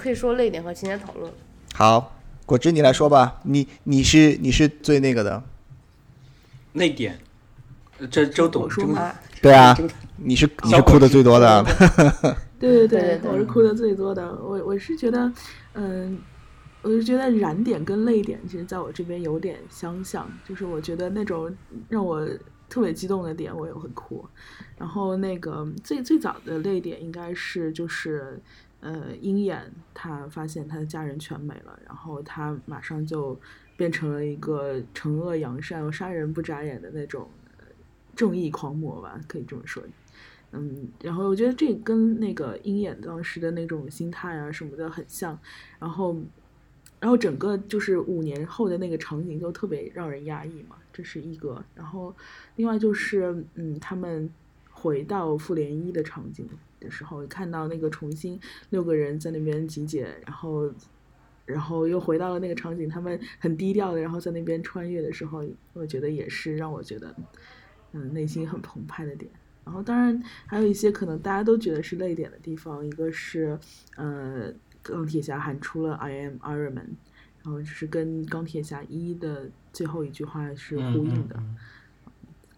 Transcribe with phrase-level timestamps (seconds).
[0.00, 1.30] 可以说泪点和情节讨论。
[1.74, 2.16] 好，
[2.46, 5.42] 果汁你来说吧，你你是你是最那个的，
[6.72, 7.18] 泪点，
[7.98, 9.76] 呃这周董说吗啊，对啊，
[10.16, 11.62] 你是你是哭的最多的，
[12.58, 14.34] 对对对对对我是哭的最多的。
[14.42, 15.30] 我我是觉得，
[15.74, 16.18] 嗯，
[16.80, 21.54] 我是觉得燃点跟泪点，其实在我这边有点相像，就是我觉得那种
[21.90, 22.26] 让我
[22.70, 24.24] 特别激动的点，我也会哭。
[24.78, 28.40] 然后那个最最早的泪点应该是就是。
[28.80, 33.38] 呃，鹰眼他发现他的家人全没了，然后他马上就
[33.76, 37.28] 变成了一个惩恶扬善、杀人不眨眼的那种
[38.16, 39.82] 正义狂魔吧，可以这么说。
[40.52, 45.38] 嗯，然后我觉得这跟那个鹰眼当时的那种心态啊什么的很像，
[45.78, 46.16] 然后，
[46.98, 51.62] 然后整个就是五年后的那个场景就特别让人压抑嘛，这是一个。
[51.74, 52.12] 然后
[52.56, 54.28] 另外就是，嗯，他们
[54.72, 56.48] 回到复联一的场景
[56.80, 60.72] 的时候，看到那个重新六个人在那边集结，然后。
[61.46, 67.12] 然后又回到了那个场景，他们很低调的，然后在那边穿越的时候，我觉得也是让我觉得，
[67.90, 69.28] 嗯，内心很澎湃的点。
[69.64, 73.58] 然后当然还有一些可能大家都觉得是泪点的地方，一个是
[73.96, 76.96] 呃钢铁侠喊出了 I am Iron Man，
[77.42, 81.56] 然后就是跟钢铁侠一的最后一句话是呼应的，嗯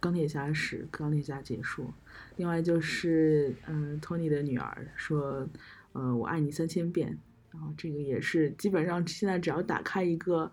[0.00, 1.90] 钢铁侠使，钢铁侠结束。
[2.36, 5.48] 另外就是嗯、托尼的女儿说，
[5.92, 7.19] 呃我爱你三千遍，
[7.50, 10.50] 然后这个也是基本上现在只要打开一个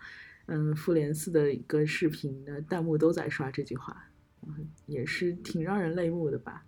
[0.47, 4.05] 嗯复联四的一个视频的弹幕都在刷这句话。
[4.47, 6.63] 嗯，也是挺让人泪目的吧。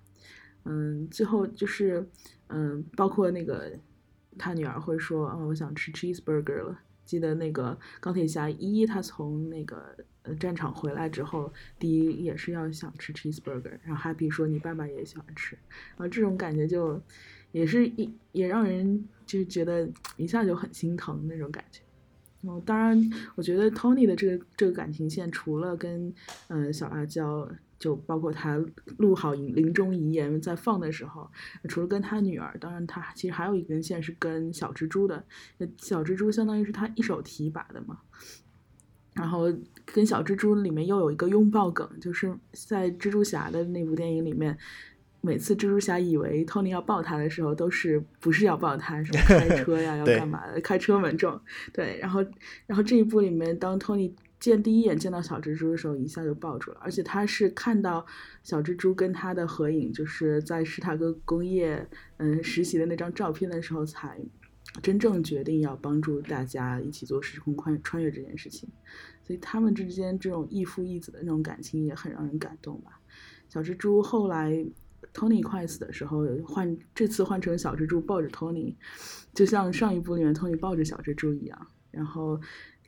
[0.65, 2.05] 嗯，最后就是，
[2.47, 3.71] 嗯，包括那个
[4.37, 6.79] 他女儿会说，啊、我想吃 cheeseburger 了。
[7.05, 15.57] 记得那个钢铁侠一，他从那个呃战场回来之后，第一也是要想吃 cheeseburger，然后 Happy 说你爸爸也喜欢吃，
[15.91, 17.01] 然后这种感觉就
[17.51, 21.81] 也是一也让人就觉得一下就很心疼那种感觉。
[22.41, 22.99] 然后当然，
[23.35, 26.11] 我觉得 Tony 的这个这个感情线，除了跟
[26.47, 28.59] 嗯、呃小辣椒，就包括他
[28.97, 31.29] 录好临临终遗言在放的时候，
[31.69, 35.23] 除了跟他女儿，当然他其实还有一根线是跟小蜘蛛的，
[35.59, 37.99] 那小蜘蛛相当于是他一手提拔的嘛。
[39.13, 39.51] 然后
[39.85, 44.57] 跟小蜘蛛里面又有一个拥抱梗，就是在蜘蛛侠的那部电影里面，
[45.19, 51.39] 每次蜘蛛侠以为 Tony 要抱他的时候，都是不是要抱他，什么开 车呀，要干嘛的，开车门撞。
[51.73, 52.25] 对，然后
[52.65, 58.03] 然后这一部里面，当 Tony 见第一眼见到小蜘蛛的时候，一下就抱住了，而且他是看到
[58.41, 64.17] 小蜘蛛跟他的合影，就是在史塔克工业嗯实习的那张照片的时候，才
[64.81, 68.69] 真正决定要帮助大家一起做时空穿穿越这件事情。
[69.23, 72.99] 所以他们之间这种义父义子的那种感情也很让人感动吧。
[73.49, 74.65] 小蜘蛛后来
[75.13, 78.75] Tony 快死的时候，换这次换成小蜘蛛抱着 Tony，
[79.33, 82.39] 就像上一部里面 Tony 抱着小蜘蛛一样，然后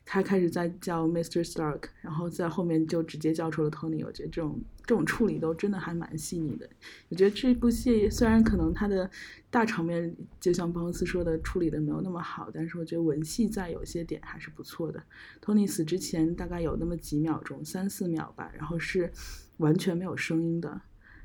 [0.04, 1.44] 他开始在叫 Mr.
[1.44, 4.04] Stark，然后在后面就直接叫出了 Tony。
[4.04, 6.68] 我觉得这种这种处理都真的还蛮细腻的。
[7.08, 9.10] 我觉得这部戏虽然可能它的
[9.50, 15.02] 大场面，就像邦斯说的，处理的没有那么好，但是我觉得文戏在有些点还是不错的。
[15.40, 19.10] Tony 死之前大概有那么几秒钟，三四秒吧，然后是
[19.56, 20.80] 完全没有声音的。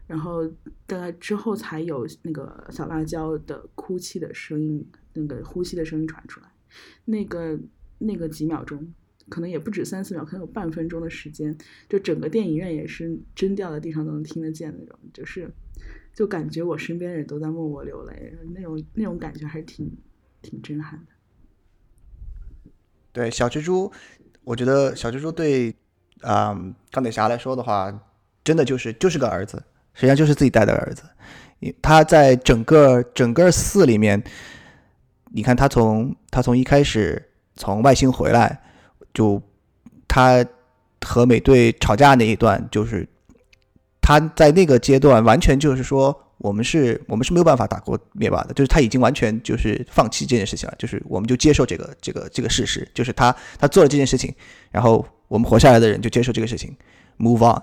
[0.08, 0.48] 然后
[0.88, 6.48] 大概之后才有那个小辣椒的哭泣的声音，那个呼吸的声音传出来。
[7.06, 7.60] 那个
[8.00, 8.94] 那个几秒钟，
[9.30, 11.56] 可能也不止三四秒，可能有半分钟的时间，
[11.88, 15.52] 就整个电影院也是真掉在地上都能听得见那种，就是
[16.14, 19.96] 就感觉我身边的人都在默默流泪，那种那种感觉还是挺
[20.42, 21.06] 挺震撼的。
[23.12, 23.92] 对小蜘蛛，
[24.44, 25.76] 我觉得小蜘蛛对
[26.22, 28.14] 啊、嗯钢铁侠来说的话，
[28.44, 29.62] 真的就是就是个儿子，
[29.94, 31.04] 实际上就是自己带的儿子。
[31.82, 34.24] 他在整个整个四里面，
[35.32, 37.29] 你看他从他从一开始
[37.60, 38.60] 从外星回来，
[39.14, 39.40] 就
[40.08, 40.44] 他
[41.06, 43.08] 和美队吵架那一段，就是
[44.02, 46.20] 他在那个阶段完全就是说。
[46.42, 54.34] 我们是，我们是没有办法打过灭霸的，就是他已经完全就是放弃这件事情了，就是我们就接受这个这个这个事实，就是他他做了这件事情，
[54.72, 56.74] 然后我们活下来的人就接受这个事情
[57.18, 57.62] ，move on。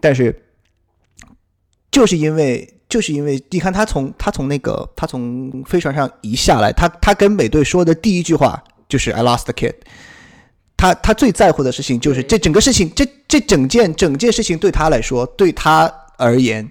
[0.00, 0.34] 但是
[1.92, 8.60] 就是因为就是因为你看他从他从那个他从飞船上一下来，他他跟美队说的第一句话
[8.90, 9.76] 就是 I lost the kid。
[10.76, 16.70] 他他最在乎的事情就是这整个事情，这这整件整件事情对他来说，对他而言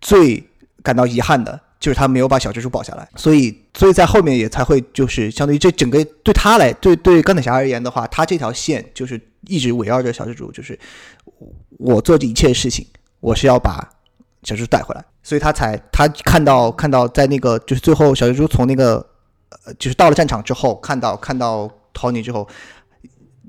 [0.00, 0.42] 最
[0.82, 10.78] 感到遗憾的就是他没有把小蜘蛛保下来，所以所以在后面也才会就是相当于这整个对他来对对钢铁侠而言的话，他这条线就是一直围绕着小蜘蛛，就是
[11.78, 12.86] 我做这一切事情，
[13.20, 13.86] 我是要把
[14.44, 19.06] 小蜘蛛带回来，所以他才他看到看到在那个就是最后小蜘蛛从那个
[19.64, 22.48] 呃，就是到了战场之后，看到看到 Tony 之后，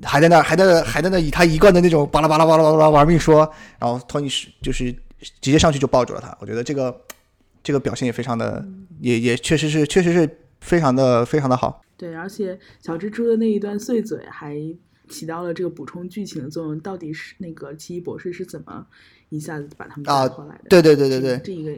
[0.01, 4.91] 还在那还在那还在那以他一贯的那种巴拉巴拉巴拉巴拉玩命说，然后 Tony 是就是
[5.41, 6.35] 直接上去就抱住了他。
[6.41, 7.01] 我觉得这个
[7.63, 8.65] 这个表现也非常的，
[8.99, 10.29] 也也确实是确实是
[10.61, 11.81] 非常的非常的好。
[11.97, 14.57] 对，而且小蜘蛛的那一段碎嘴还
[15.09, 16.79] 起到了这个补充剧情的作用。
[16.79, 18.85] 到底是那个奇异博士是怎么
[19.29, 20.63] 一下子把他们带回来的？
[20.69, 21.71] 对对对对对，这一个。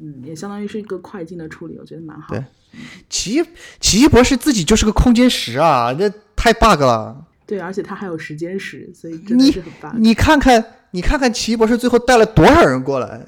[0.00, 2.34] 嗯，也相当于是一个快进的处理，我觉得蛮好。
[2.34, 2.44] 对，
[3.08, 3.44] 奇异
[3.80, 7.26] 奇异博士自己就是个空间石啊，这太 bug 了。
[7.46, 9.98] 对，而且他还有时间石，所以真的是很 bug。
[9.98, 13.26] 你看看，你看看奇异博士最后带了多少人过来，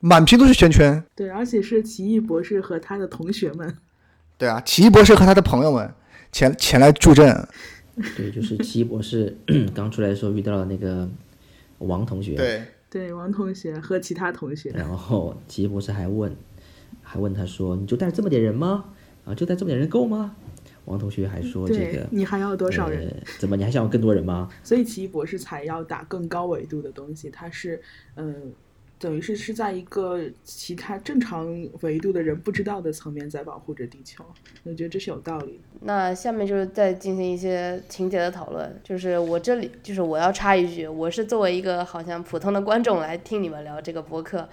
[0.00, 1.02] 满屏都是圈圈。
[1.14, 3.76] 对，而且是奇异博士和他的同学们。
[4.36, 5.94] 对啊，奇异博士和他的朋友们
[6.32, 7.46] 前前来助阵。
[8.16, 9.36] 对，就是奇异博士
[9.74, 11.08] 刚出来的时候遇到了那个
[11.78, 12.34] 王同学。
[12.34, 12.62] 对。
[12.90, 16.34] 对王同学和其他同学，然后奇异博士还问，
[17.02, 18.84] 还问他说：“你就带这么点人吗？
[19.24, 20.34] 啊，就带这么点人够吗？”
[20.86, 23.14] 王同学还说：“这个你还要多少人？
[23.38, 27.80] 怎么你还想要更多人吗？”所以奇异博士才要打更高维度的东西，他是
[28.16, 28.52] 嗯。
[29.00, 31.48] 等于是是在一个其他正常
[31.80, 34.22] 维度的人不知道的层面在保护着地球，
[34.62, 35.78] 我觉得这是有道理的。
[35.80, 44.46] 那下面就是再进行一些情节的讨论，就是我这里就是我要插一句，我是作为一个好像普通的观众来听你们聊这个博客，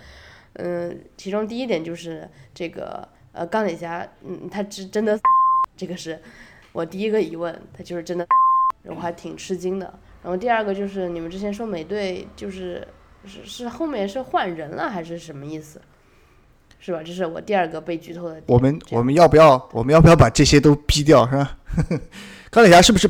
[0.54, 5.20] 嗯，其中第一点就是这个呃钢铁侠，嗯，他真真的，
[5.76, 6.18] 这个是
[6.72, 8.26] 我第一个疑问，他就是真的，
[8.86, 9.94] 我还挺吃惊的。
[10.24, 12.88] 然后第二个就是你们之前说美队就是。
[13.28, 15.82] 是是后面是换人了还是什么意思？
[16.80, 17.02] 是吧？
[17.04, 18.42] 这是我第二个被剧透的。
[18.46, 21.28] 我们我们要不要我们要不要把这些都逼掉？
[21.30, 21.58] 是吧？
[22.50, 23.10] 钢铁侠是不是？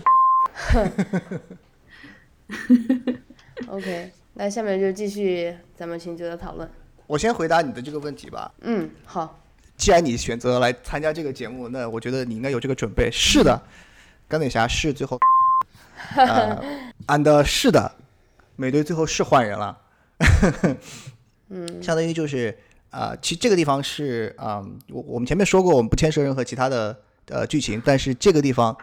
[3.68, 6.69] OK，那下面就继续咱们情节的讨论。
[7.06, 8.52] 我先回答你的这个问题吧。
[8.62, 9.40] 嗯，好。
[9.75, 13.10] 既然你选择来参加这个节目，那我觉得你应该有这个准备。
[13.12, 13.62] 是的，
[14.28, 15.19] 钢铁侠是最后。
[16.16, 16.64] 呃
[17.08, 17.92] ，and 是的，
[18.56, 19.78] 美队最后是换人了。
[21.50, 22.58] 嗯，相当于就是
[22.90, 26.98] 啊，其实这个地方是啊，我我们前面说过，我们不牵涉任何其他的
[27.28, 28.75] 呃剧情，但是这个地方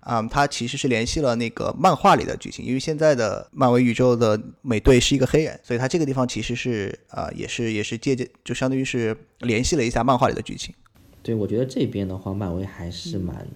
[0.00, 10.74] 啊，它其实是联系了那个漫画里的剧情，因为现在的漫威宇宙的美队是一个黑人，所以它这个地方其实是啊，也是也是借鉴，就相当于是联系了一下漫画里的剧情。
[11.22, 13.46] 对，我觉得这边的话，漫威还是蛮。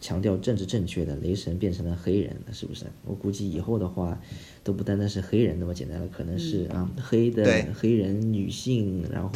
[0.00, 2.84] 强调政治正确的雷神变成了黑人，是不是？
[3.04, 4.16] 我估计以后的话，
[4.62, 9.30] 都不单单是黑人那么简单了，可能是啊，黑的黑人女性，然后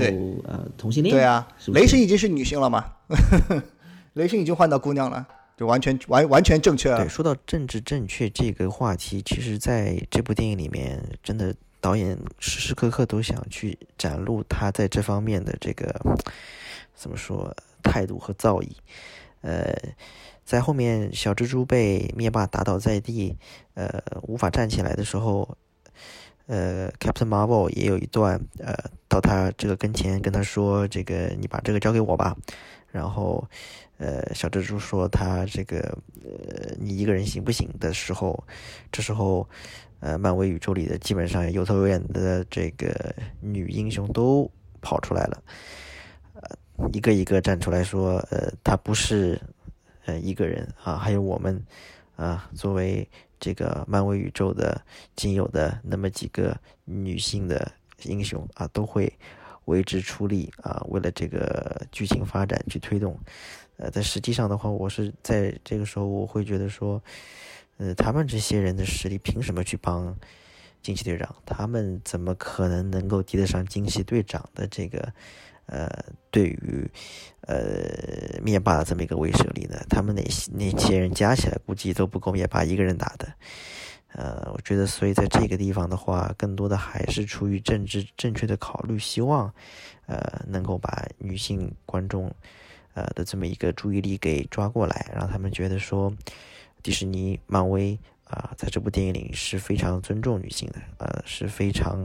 [0.45, 1.15] 呃同性恋。
[1.15, 2.85] 对啊，雷神已经是女性了嘛？
[4.15, 5.27] 雷神已经换到姑娘了，
[5.57, 6.99] 就完全完完全正确了。
[6.99, 15.95] 对，说到政治正确这个话题，其实在这部电影里面，真的导演时时刻刻都想去展露他在这方面的这个
[16.95, 18.69] 怎么说态度和造诣，
[19.41, 19.75] 呃。
[20.51, 23.39] 在后面，小蜘蛛被灭霸打倒在地，
[23.75, 25.57] 呃，无法站起来的时候，
[26.47, 28.75] 呃，Captain Marvel 也有一段，呃，
[29.07, 32.37] 到他这个跟前跟他说：“这个你把这个交给我吧。”
[32.91, 33.49] 然后，
[33.99, 38.43] 呃，小蜘蛛说：“他这个，呃，你一个人行不行？”的时候，
[38.91, 39.49] 这时候，
[40.01, 45.43] 呃，漫威宇宙里的基本上有头有脸的这个女英雄都跑出来了，
[46.35, 49.41] 呃，一个一个站出来说：“呃，他不是。”
[50.10, 51.64] 呃，一个人啊，还有我们，
[52.17, 54.81] 啊，作为这个漫威宇宙的
[55.14, 57.70] 仅有的那么几个女性的
[58.02, 59.12] 英雄啊，都会
[59.67, 63.17] 为之出力啊，为了这个剧情发展去推动。
[63.76, 67.00] 呃，但实际上的话，我是在这个时候，我会觉得说，
[67.76, 70.19] 呃，他们这些人的实力凭什么去帮
[70.82, 71.32] 惊奇队长？
[71.46, 75.12] 他们怎么可能能够敌得上惊奇队长的这个？
[75.70, 75.89] 呃，
[76.32, 76.91] 对于
[77.43, 83.32] 呃灭霸的这么一个威慑力呢，他们那些那些人加起来估计都不够灭霸一个人打的。
[84.12, 89.55] 呃，我觉得，所以在这个地方的话，更多的还是出于政治正确的考虑，希望
[90.06, 92.29] 呃能够把女性观众
[92.94, 96.12] 呃的这么一个注意力给抓过来，让他们觉得说
[96.82, 102.05] 迪士尼、漫威啊，在这部电影里是非常尊重女性的，呃，是非常。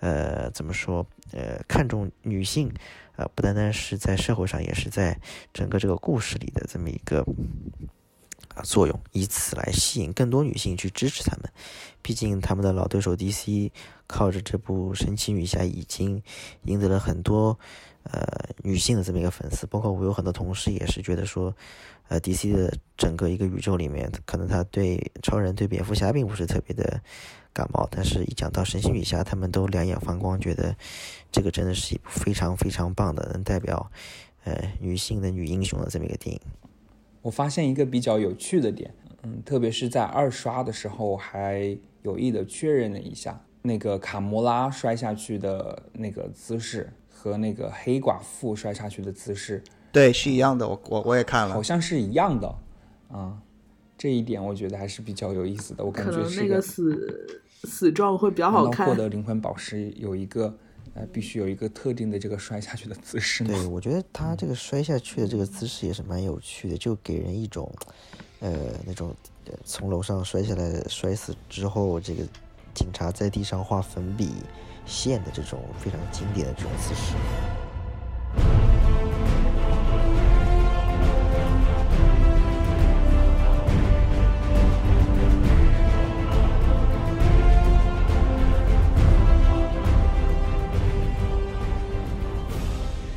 [0.00, 1.06] 呃，怎么说？
[1.32, 2.72] 呃，看重女性，
[3.16, 5.16] 呃，不单单是在社会上，也是在
[5.54, 7.24] 整个这个故事里的这么一个
[8.54, 11.48] 啊作用，以此来吸引更多女性去支持他们。
[12.02, 13.70] 毕竟他们的老对手 DC
[14.08, 16.20] 靠着这部神奇女侠已经
[16.64, 17.56] 赢得了很多
[18.04, 18.22] 呃
[18.62, 21.54] 女性的这么一个粉丝，包括我有很多同事也是觉得说，
[22.08, 27.00] 呃，DC 的整个一个宇宙里面，可能他对超人、对蝙蝠侠并不是特别的。
[27.52, 30.72] 感冒，但是一讲到神奇女侠，他们都两眼放光，觉得
[31.32, 33.90] 这个真的是一部非常非常棒的，能代表
[34.44, 36.40] 呃女性的女英雄的这么一个电影。
[37.22, 49.62] 我发现一个比较有趣的点，嗯，特别是在二刷的时候，还有意的确认了一下那个卡魔拉摔下去的那个姿势和那个黑寡妇摔下去的姿势，
[49.92, 50.66] 对，是一样的。
[50.66, 52.48] 我我我也看了，好像是一样的
[53.08, 53.38] 啊。
[53.98, 55.84] 这一点我觉得还是比较有意思的。
[55.84, 58.86] 我感觉是那个死死状会比较好看。
[58.86, 60.56] 获得灵魂宝石有一个。
[60.92, 63.44] 呃，必须有一个特定的这个摔下去的姿势。
[63.44, 67.72] 对，我觉得他这个摔下去的这个姿势也是蛮有趣的，就给人一种，
[68.40, 68.52] 呃，
[68.84, 69.14] 那种
[69.64, 72.24] 从楼上摔下来摔死之后，这个
[72.74, 74.30] 警察在地上画粉笔
[74.86, 77.14] 线的这种非常经典的这种姿势。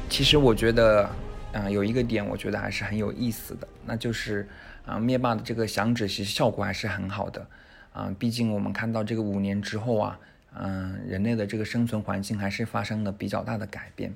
[0.09, 1.09] 其实我觉得，
[1.53, 4.47] 嗯，有一个点我觉得还是很有意思的，那就是，
[4.85, 7.45] 啊，灭霸的这个响指其实效果还是很好的，
[7.91, 10.19] 啊，毕竟我们看到这个五年之后啊，
[10.55, 14.13] 嗯，人类的这个生存环境还是发生了比较大的改变，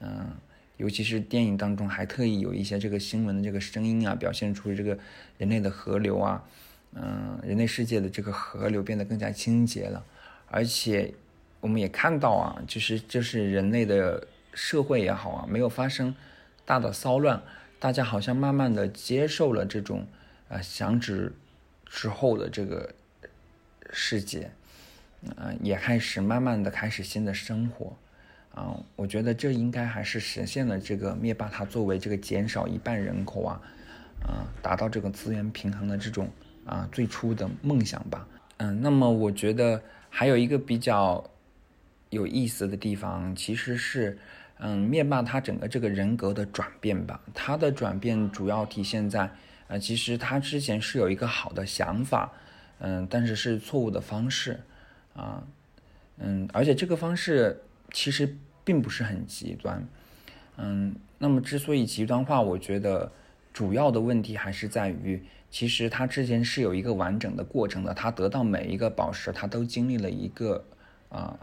[0.00, 0.30] 嗯，
[0.76, 4.98] 尤其是电影当中还特意有一些这个新闻的这个声音啊，表现出这个
[5.38, 6.44] 人类的河流啊，
[6.94, 10.04] 嗯，人类世界的这个河流变得更加清洁了，
[10.48, 11.14] 而且
[11.60, 14.26] 我们也看到啊，就是就是人类的。
[14.54, 16.14] 社会也好啊，没有发生
[16.66, 17.42] 大的骚乱，
[17.80, 20.06] 大家好像慢慢的接受了这种
[20.48, 21.32] 呃响指
[21.86, 22.92] 之后的这个
[23.90, 24.50] 世界，
[25.36, 27.96] 嗯，也开始慢慢的开始新的生活，
[28.54, 33.60] 啊，我觉得这应该还是实现了这个灭霸他作为这个减少一半人口啊，
[34.22, 36.28] 啊，达到这个资源平衡的这种
[36.64, 38.26] 啊最初的梦想吧，
[38.58, 41.24] 嗯，那么我觉得还有一个比较
[42.10, 44.18] 有意思的地方，其实是。
[44.64, 49.28] 嗯，灭霸他整个这个人格的转变吧，他的转变主要体现在，
[49.66, 52.32] 呃，其实他之前是有一个好的想法，
[52.78, 54.60] 嗯，但是是错误的方式，
[55.14, 55.42] 啊，
[56.18, 59.86] 嗯，而且这个方式其实并不是很极端，
[60.56, 63.12] 嗯，那么之所以极端化，我觉得
[63.52, 70.64] 主要的问题还是在于，其实他之前是有一个完整的过程的，他得到每一个宝石，他都经历了一个，
[71.08, 71.38] 啊。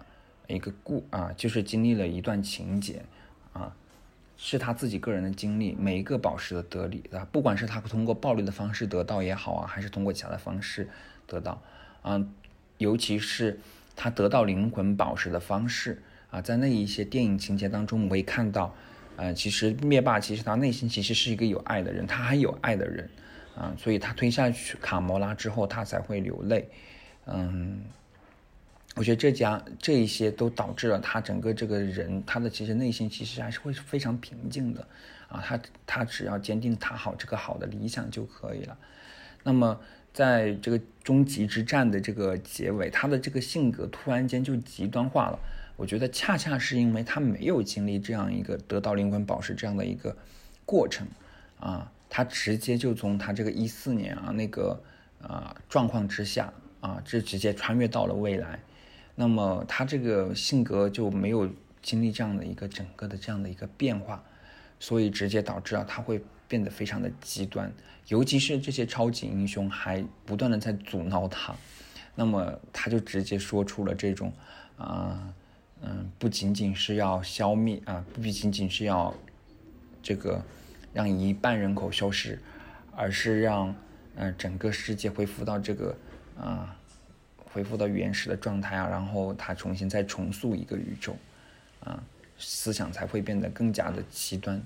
[0.51, 3.03] 一个故啊，就是经历了一段情节，
[3.53, 3.71] 啊，
[4.35, 5.75] 是他自己个人的经历。
[5.75, 10.89] 每一个宝石的得力啊，不管是他通过暴力的方式得到也好啊，还是通过其他的方式
[11.27, 11.61] 得到，
[12.01, 12.25] 啊，
[12.79, 13.59] 尤其是
[13.95, 18.73] 他得到灵魂宝石的方式啊，在那一些电影情节当中，我们会看到，
[19.15, 23.07] 呃，其实灭霸其实他内心其实是一个有爱的人，他还有爱的人，
[23.55, 26.67] 啊，所以他推下去卡魔拉之后，他才会流泪，
[27.27, 27.83] 嗯。
[28.95, 34.85] 我觉得这家这一些都导致了他整个这个人，他的其实内心其实还是会非常平静的，
[35.29, 38.75] 啊，他他只要坚定他好这个好的理想就可以了。
[39.43, 39.79] 那么
[40.13, 45.39] 在这个终极之战的这个结尾，他的这个性格突然间就极端化了。
[45.75, 50.15] 我觉得恰恰是因为他没有经历这样一个得到灵魂宝石这样的一个
[50.65, 51.07] 过程，
[51.59, 54.81] 啊，他直接就从他这个一四年啊那个
[55.21, 56.51] 啊状况之下
[56.81, 58.59] 啊，这直接穿越到了未来。
[59.15, 61.49] 那么他这个性格就没有
[61.81, 64.21] 经历这样的一个整个的这样的一个变化，
[64.81, 67.71] 所以直接导致啊他会变得非常的极端，
[68.09, 71.55] 尤其是这些超级英雄还不断的在阻挠他，
[72.15, 74.33] 那么他就直接说出了这种
[74.77, 75.33] 啊
[75.81, 79.13] 嗯不仅仅是要消灭啊不仅仅是要
[80.03, 80.43] 这个
[80.93, 82.37] 让一半人口消失，
[82.93, 83.73] 而是让
[84.17, 85.95] 嗯整个世界恢复到这个
[86.37, 86.75] 啊。
[87.51, 91.15] 恢复到原始的状态啊，然后他重新再重塑一个宇宙，
[91.83, 91.99] 啊，
[92.37, 94.61] 思想才会变得更加的极端，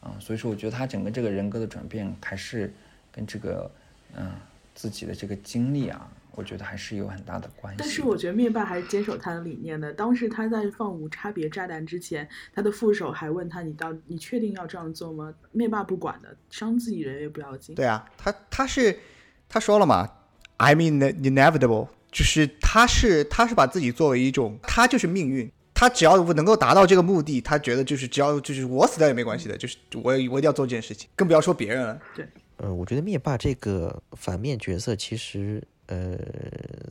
[0.00, 2.72] 啊，所以说我觉得他整个这个人格的转变还是
[3.10, 3.70] 跟这个，
[4.16, 4.32] 嗯，
[4.74, 7.78] 自己的这个经历啊，我觉得还是有很大的关系。
[7.78, 9.92] 但是我觉得灭霸还是坚守他的理念的。
[9.92, 17.74] 当时他在放无差别炸弹之前，他的副手还问他：“你到你确定要这样做吗？”灭霸不管的，伤自己人也不要紧。
[17.74, 18.98] 对啊，他他是
[19.48, 20.08] 他说了嘛
[20.58, 21.88] ，I mean inevitable。
[22.10, 32.02] 就是他是他是把自己作为一种，他就是命运，他只要能够达到这个目的，他觉得就是只要就是我死掉也没关系的，就是我我一定要做这件事情，更不要说别人了。
[32.16, 36.18] 对，呃，我觉得灭霸这个反面角色其实呃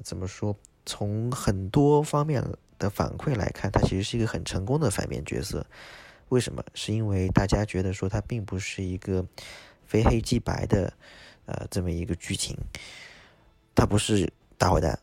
[0.05, 2.41] 怎么说，从很多方面
[2.79, 5.65] 的反馈来看，他其实是一个很成功的反面角色。
[6.29, 6.63] 为什么？
[6.73, 9.21] 是因为大家觉得说他并不是一个
[9.85, 10.93] 非黑即白的
[11.45, 12.55] 呃这么一个剧情，
[13.75, 14.97] 他不是大坏蛋。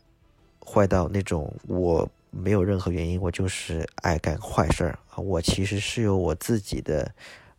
[0.67, 5.17] 坏到那种我没有任何原因，我就是爱干坏事儿啊！
[5.17, 7.09] 我其实是有我自己的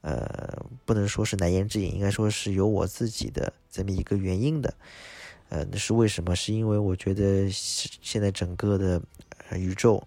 [0.03, 4.75] 呃，不能说是难言之隐，应该说是有我自己的这么一个原因的。
[5.49, 6.37] 呃，那是为什么？
[6.37, 9.01] 是因为我觉得现在整个的
[9.53, 10.07] 宇宙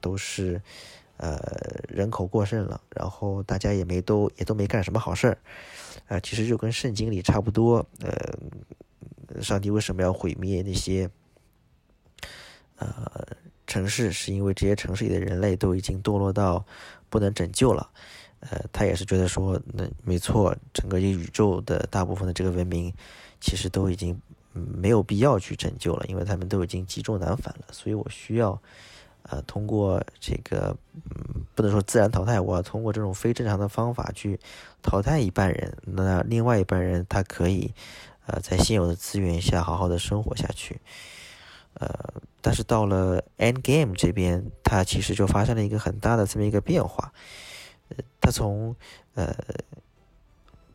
[0.00, 0.60] 都是
[1.18, 1.38] 呃
[1.88, 5.38] 人口过剩了，然后大家也没都也都没干什么好事儿，
[6.08, 7.86] 啊，其实就跟圣经里差不多。
[8.00, 11.08] 呃，上帝为什么要毁灭那些
[12.76, 13.26] 呃
[13.72, 14.12] 城市？
[14.12, 16.64] 是因为这些城市里的人类都已经堕落到
[17.08, 17.88] 不能拯救了。
[18.40, 22.92] 呃，他也是觉得说，那没错，整个宇宙的大部分的这个文明
[23.40, 24.20] 其实都已经。
[24.54, 28.60] 没有必要去拯救了，因为他们都已经积重难返了，所以我需要，
[29.22, 34.38] 呃，通过这个，嗯，不能说自然淘汰，我要通过这种非正常的方法去
[34.82, 37.72] 淘汰一半人，那另外一半人他可以，
[38.26, 40.78] 呃，在现有的资源下好好的生活下去，
[41.74, 41.88] 呃，
[42.40, 47.12] 但是到了 End Game 这边，它其实就发生了一个很大的这么一个变化，
[47.88, 48.74] 呃，它从，
[49.14, 49.34] 呃。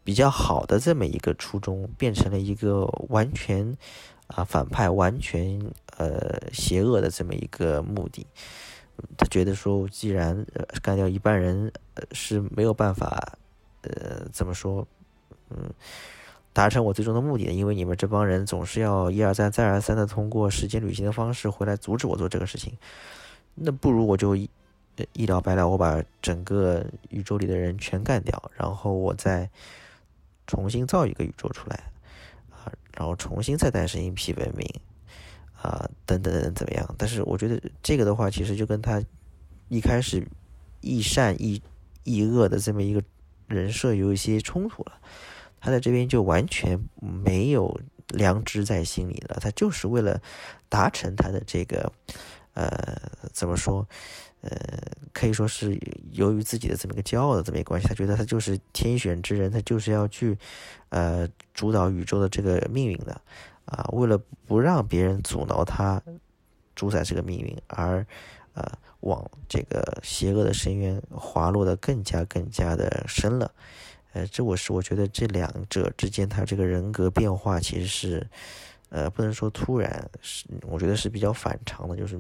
[0.04, 3.76] 比较好的这么一个初衷，变成了一个完全
[4.28, 5.60] 啊反派、完全
[5.98, 8.26] 呃邪恶的这么一个目的。
[9.18, 10.46] 他觉得说，既然
[10.82, 11.70] 干掉一半人
[12.14, 13.38] 是没有办法，
[13.82, 14.88] 呃，怎么说，
[15.50, 15.70] 嗯，
[16.58, 22.76] 达成我最终的目的的，因为你们这帮人总是要一而再、再而三的通过时间旅行的方式回来阻止我做这个事情，
[23.54, 24.50] 那不如我就一
[25.14, 29.48] 一了百了，我把整个宇宙里的人全干掉，然后我再。
[30.50, 31.76] 重新造一个宇宙出来，
[32.50, 34.66] 啊，然后重新再诞生一批文明，
[35.62, 36.96] 啊，等等等怎么样？
[36.98, 39.04] 但是我觉得这个的话，其实就跟他
[39.68, 40.26] 一开始
[40.80, 41.62] 亦善亦
[42.06, 43.04] 亦恶的这么一个
[43.46, 44.94] 人设有一些冲突了。
[45.68, 47.78] 他在这边就完全没有
[48.12, 50.18] 良知在心里了，他就是为了
[50.70, 51.92] 达成他的这个，
[52.54, 52.72] 呃，
[53.34, 53.86] 怎么说？
[54.40, 54.50] 呃，
[55.12, 55.78] 可以说是
[56.14, 60.38] 由于自己的这么一个骄傲的这么一个关系，他觉得他就是天选之人，他就是要去，
[60.88, 63.20] 呃，主导宇宙的这个命运的，
[63.66, 66.02] 啊，为了不让别人阻挠他
[66.76, 68.08] 主宰这个命运，而
[68.54, 68.64] 呃
[69.02, 73.52] 往这个邪恶的深渊滑落的更加更加的深了，
[74.18, 78.28] 呃，这我是我觉得这两者之间他这个人格变化其实是。
[78.90, 82.18] 呃，不能说突然，是我觉得是比较反常的，就是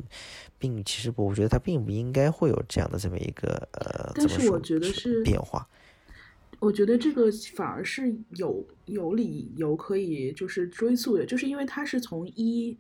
[0.59, 5.65] 并其实我觉得他并不应该会有这样的这么一个呃，但是我觉得是变化。
[6.59, 12.77] 我觉得这个反而是有有理由可以就是追溯的，就是因为他是从一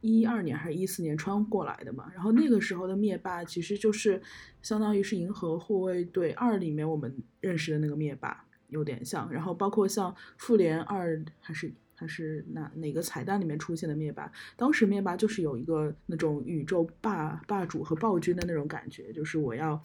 [0.00, 4.20] 一二年还是一四年穿过来的嘛，然后那个时候的灭霸其实就是
[4.62, 11.72] 相当于是银河护卫队二里面我们认识的那个灭霸有点像，然后包括像复联二还是。
[12.00, 14.30] 还是哪哪个彩蛋里面出现的灭霸？
[14.56, 19.82] 当时灭霸就是有一个那种宇宙霸霸主和暴君的那种感觉，就是我要。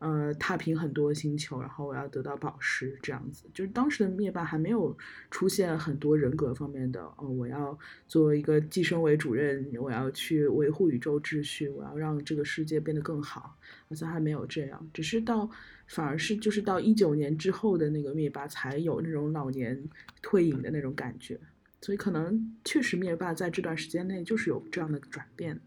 [0.00, 3.44] 呃，踏平很多星球，然后我要得到宝石，这样子。
[3.52, 4.96] 就是当时的灭霸还没有
[5.30, 13.58] 出现很多人格方面的，哦，我要作为一个寄生为主任，我要去维护宇宙秩序，我要让这个世界变得更好，
[13.90, 14.90] 好像还没有这样。
[14.94, 15.50] 只是到，
[15.86, 19.86] 反而是就是到一九年之后的那个灭霸才有那种老年
[20.22, 21.38] 退隐的那种感觉。
[21.82, 25.60] 所以可能确实灭霸在这段时间内就是有这样的转变。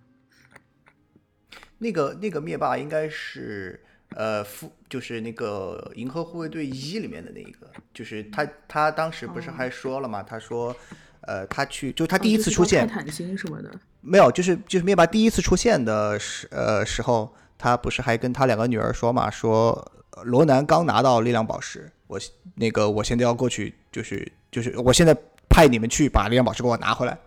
[1.77, 3.79] 那个那个灭霸应该是。
[4.15, 10.21] 呃，复就是那个《银河护卫队一》里面的那一个，就是他，他当时不是还说了吗？
[10.23, 10.75] 他说，
[11.21, 13.71] 呃，他去，就他第一次出现，泰坦星什么的，
[14.01, 19.29] 没有，就是就是灭霸第一次出现的时，呃，时候，他不是还跟他两个女儿说嘛？
[19.31, 19.91] 说
[20.23, 22.19] 罗南刚拿到力量宝石，我
[22.55, 25.15] 那个我现在要过去，就是就是我现在
[25.49, 27.17] 派你们去把力量宝石给我拿回来。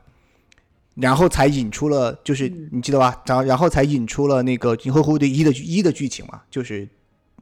[0.96, 3.22] 然后才引出了，就是你记得吧？
[3.26, 6.88] 然后然后才引出了那个《银河护卫队一》的一的剧情嘛，就是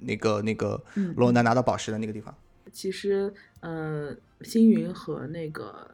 [0.00, 0.82] 那个那个
[1.16, 2.34] 罗南拿到宝石的那个地方。
[2.72, 5.90] 其实，呃，星云和那个。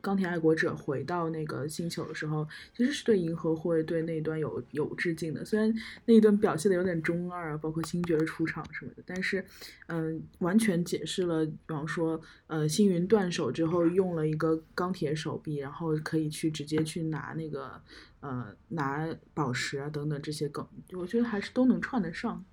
[0.00, 5.44] 钢铁爱国者回到那个星球的时候，其实是对银河护卫队那一段有有致敬的。
[5.44, 5.72] 虽然
[6.06, 9.44] 那一段表现的有点中二啊，包括星爵的出场什么的，但是，
[9.88, 17.80] 嗯，完全解释了，比方说，呃，星云断手之后用了一个钢铁手臂，然后可以去直接去拿那个，
[18.20, 22.44] 呃，拿宝石啊等等这些梗，我觉得还是都能串得上。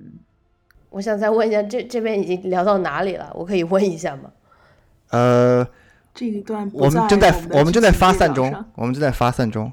[0.00, 0.12] 嗯，
[0.90, 3.30] 我想再问一下，这这边已经聊到哪里了？
[3.34, 4.32] 我可以问一下吗？
[5.10, 5.68] 呃。
[6.14, 9.72] 这一段我们正在我们正在发散中，我们正在发散中。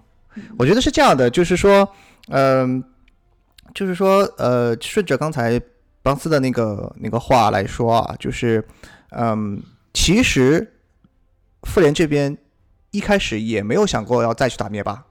[0.57, 1.87] 我觉得是这样的，就是说，
[2.29, 2.81] 嗯，
[3.73, 5.59] 就是说，呃，顺着刚才
[6.01, 8.65] 邦斯的那个那个话来说啊，就是，
[9.09, 9.61] 嗯，
[9.93, 10.75] 其实
[11.63, 12.37] 复联这边
[12.91, 15.03] 一开始也没有想过要再去打灭霸，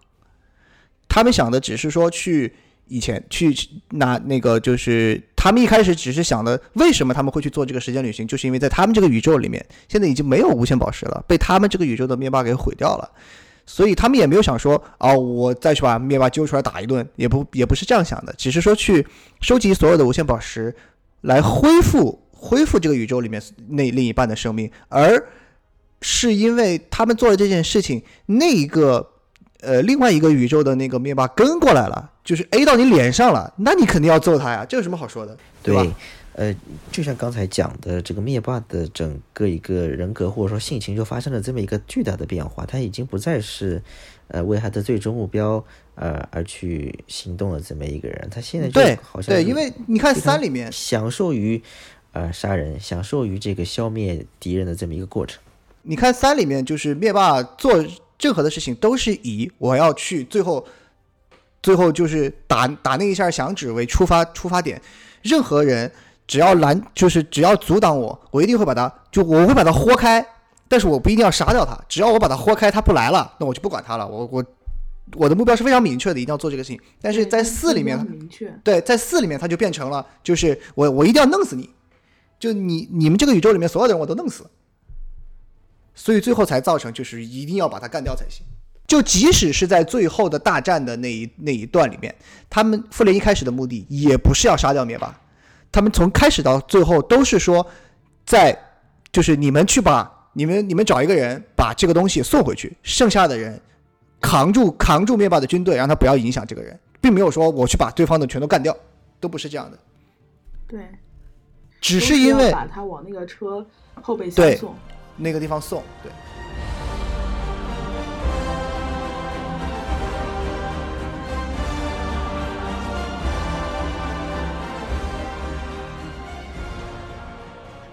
[1.08, 2.54] 他们想的只是说去
[2.86, 3.54] 以前去
[3.90, 13.08] 拿那个就是他们一开始只是想的，为什么他们会去做这个时间旅行，就是因为在他们这个宇宙里面，现在已经没有无限宝石了，被他们这个宇宙的灭霸给毁掉了，
[13.64, 19.06] 所以他们也没有想说，哦，我再去把灭霸揪出来打一顿，也不也不是这样想的，只是说去
[19.40, 20.74] 收集所有的无限宝石，
[21.20, 25.24] 来恢复恢复这个宇宙里面那另一半的生命，而
[26.02, 29.12] 是因为他们做了这件事情，那一个。
[29.60, 35.84] 呃，另外一个宇宙的那个灭霸跟过来了，就是 A 到你脸上了，那你肯定要揍他呀，这有什么好说的，对吧？
[36.34, 36.54] 呃，
[36.92, 43.82] 就像刚才讲的，这个灭霸的整个一个人格或者说性情就发生了这么一个巨大的变化，他已经不再是
[44.28, 45.64] 呃为他的最终目标
[45.96, 51.60] 呃而去行动的这么一个人，他现在就好像对，因为你看三里面享受于
[52.12, 55.40] 呃杀人，享受于这个消灭敌人的这么一个过程。
[55.82, 57.84] 你看三里面就是灭霸做。
[58.20, 60.66] 任何的事情都是以我要去最后，
[61.62, 64.80] 最后就是打打那一下响指为出发出发点。
[65.22, 65.90] 任何人
[66.26, 70.24] 只要拦，就是只要阻挡我，我一定会把他就我会把他豁开。
[70.70, 74.06] 但是我不一定要杀掉他，只要我把他豁开，他不来了，那我就不管他了。
[74.06, 74.44] 我我
[75.14, 76.78] 我的目标是非常明确的，一定要做这个事情。
[77.00, 77.98] 但是在四里面，
[78.62, 81.70] 对，在四里面他就变成了，就是我我一定要弄死你，
[82.38, 84.44] 就你你们这个宇宙里面所有的人我都弄死。
[85.98, 88.46] 所以最后才造成，就是一定要把他干掉才行。
[88.86, 92.14] 就即使是在最后的大战的那一那一段里面，
[92.48, 95.20] 他们复联一开始的目的也不是要杀掉灭霸，
[95.72, 97.66] 他们从开始到最后都是说，
[98.24, 98.56] 在
[99.10, 103.60] 就是你们去把你们你们找一个人把这个东西送回去，剩下的人
[104.20, 108.74] 扛住扛住灭霸的军队，让他不要影响这个人，并没有说我去把对方的全都干掉，
[109.18, 109.78] 都不是这样的。
[110.68, 110.80] 对，
[111.80, 113.66] 只是因为把他往那个车
[114.00, 114.74] 后备箱送。
[115.18, 116.10] 那个地方送对。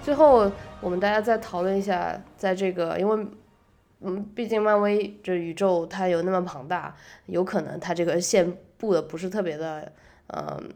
[0.02, 0.50] 最后，
[0.82, 3.28] 我们大家再讨论一下，在这个，因为，
[4.02, 9.92] 嗯，毕竟漫威这宇宙它有那么庞大，有可能它这个线布的不是特别的，
[10.28, 10.70] 嗯，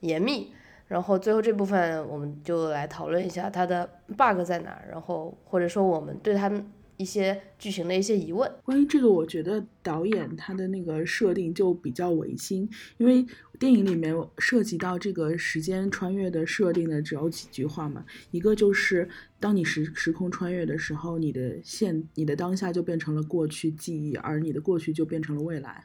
[0.00, 0.54] 严密。
[0.90, 6.50] 然后最后这部分我们就来讨论一下它的 bug 在哪，然后或者说我们对它
[6.96, 8.50] 一些剧情的一些疑问。
[8.64, 13.24] 关于这个，我觉得导演他的那个设定就比较违心，因为
[13.56, 25.84] 电影里面涉及到这个时间穿越的设定的只有几句话嘛，一个就是当你时时空穿越的时候，你的现你的当下就变成了过去记忆，而你的过去就变成了未来，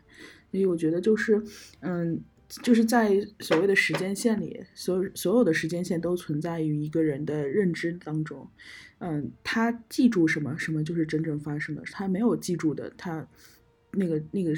[0.50, 1.44] 所以我觉得就是
[1.82, 2.24] 嗯。
[2.48, 8.48] 就是在所谓的时间线里，所所有的时间线都存在于一个人的认知当中，
[9.00, 13.28] 嗯，他记住什么什么就是真正发生的，他没有记住的，他
[13.92, 14.56] 那个那个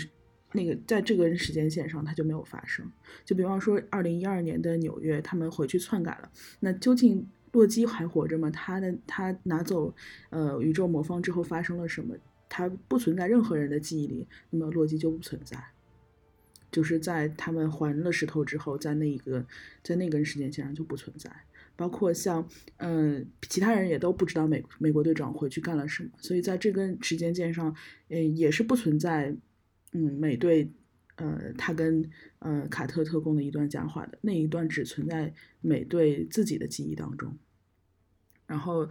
[0.52, 2.86] 那个在这个时间线上他就没有发生。
[3.23, 8.50] 就比方说，二零一二年的纽约，他们回去篡改了，那究竟洛基还活着吗？
[8.52, 9.93] 他的他拿走
[10.30, 12.15] 呃宇宙魔方之后发生了什么？
[12.50, 15.58] 他不存在任何人的记忆里，那么洛基就不存在。
[16.71, 19.45] 就是在他们还了石头之后，在那一个
[19.84, 21.32] 在那根时间线上就不存在，
[21.75, 27.75] 包括像嗯其他人也都不知道美美国队长回去干了什么，所以在这根时间线上，
[28.10, 29.36] 嗯也是不存在
[29.93, 30.71] 嗯美队
[31.15, 37.38] 呃他跟呃卡特特工的一段讲话的那一段只存在美队自己的记忆当中，
[38.45, 38.89] 然后。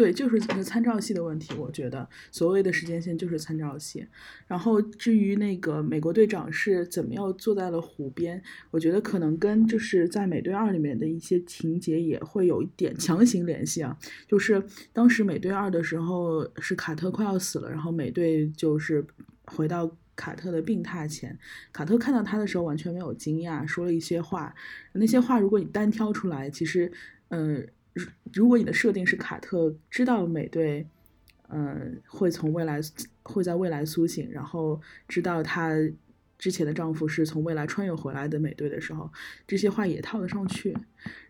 [0.00, 1.52] 对，就是一个参照系的问题。
[1.58, 4.06] 我觉得所谓的时间线就是参照系。
[4.46, 13.94] 然后至于那个美国队长是怎么样坐在了湖边，我觉得可能跟就是在美队二里面的一些情节也会有一点强行联系啊。
[14.26, 19.04] 就是当时美队二的时候是卡特快要死了，然后美队就是
[19.44, 21.38] 回到卡特的病榻前，
[21.74, 24.54] 卡特看到他的时候完全没有惊讶，说了一些话。
[24.94, 26.90] 那些话如果你单挑出来，其实
[27.28, 27.68] 嗯。
[28.32, 30.86] 如果你的设定是卡特知道美队，
[31.48, 32.80] 嗯，会从未来
[33.22, 35.74] 会在未来苏醒，然后知道她
[36.38, 39.10] 之前的丈夫是从未来穿越回来的美队的时候，
[39.46, 40.76] 这些话也套得上去。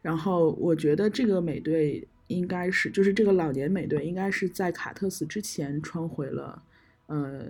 [0.03, 6.63] 然后我觉得这个美队应该是，就是这个老年美队应该是在卡特死之前穿回了，
[7.07, 7.47] 呃，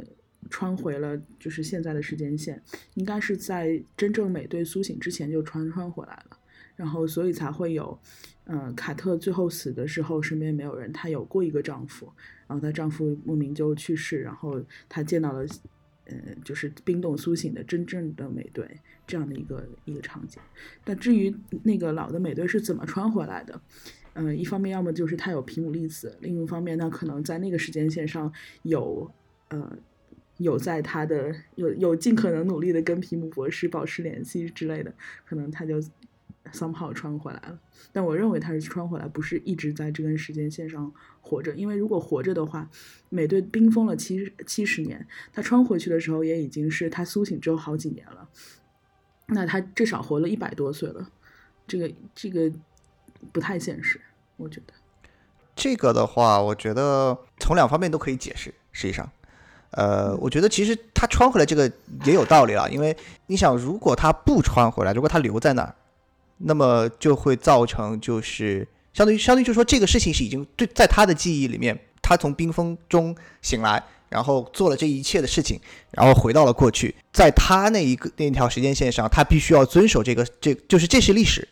[0.48, 2.62] 穿回了就是现在的时间线，
[2.94, 6.38] 应该是在真正美队苏醒之前就穿穿回来了。
[6.80, 7.98] 然后，所以才会有，
[8.46, 10.90] 嗯，卡特最后死的时候身边没有人。
[10.94, 12.10] 她有过一个丈夫，
[12.46, 15.46] 然后她丈夫莫名就去世，然后她见到了，
[16.06, 18.66] 呃，就是冰冻苏醒的真正的美队
[19.06, 20.40] 这样的一个一个场景。
[20.82, 23.60] 但至于那个老的美队是怎么穿回来的，
[24.14, 29.12] 嗯，一方面要么就是他有皮姆粒子，另一方面那可能在那个时间线上有，
[29.48, 29.76] 呃，
[30.38, 34.94] 有在他的有有尽可能努力的跟皮姆博士保持联系之类的，
[35.26, 35.78] 可能他就。
[36.52, 37.58] Somehow 穿回来了。
[37.92, 41.54] 但我认为他是穿回来，不是一直在这根时间线上活着。
[41.54, 42.68] 因为如果活着的话，
[43.08, 48.28] 美队冰封了七七十年，他穿回去的时候也已经是他苏醒之后好几年了。
[49.26, 51.08] 那他至少活了一百多岁了，
[51.66, 52.50] 这个这个
[53.32, 54.00] 不太现实，
[54.36, 54.72] 我觉得。
[55.54, 58.52] 这个的话，我觉得从两方面都可以解释。
[58.72, 59.10] 实际上，
[59.72, 61.70] 呃，我觉得其实他穿回来这个
[62.04, 65.74] 也有道理了，因为你想，如果他不穿回来，如果他留在那儿，
[66.40, 75.60] 那么就会造成就是相当于相当于就是说这个事情是已经对在他的记忆里面，他从冰封中醒来，然后做了这一切的事情，
[75.92, 81.48] 然后回到了过去，在他那一个那条时间线上，他必须要遵守这个这就是这是历史。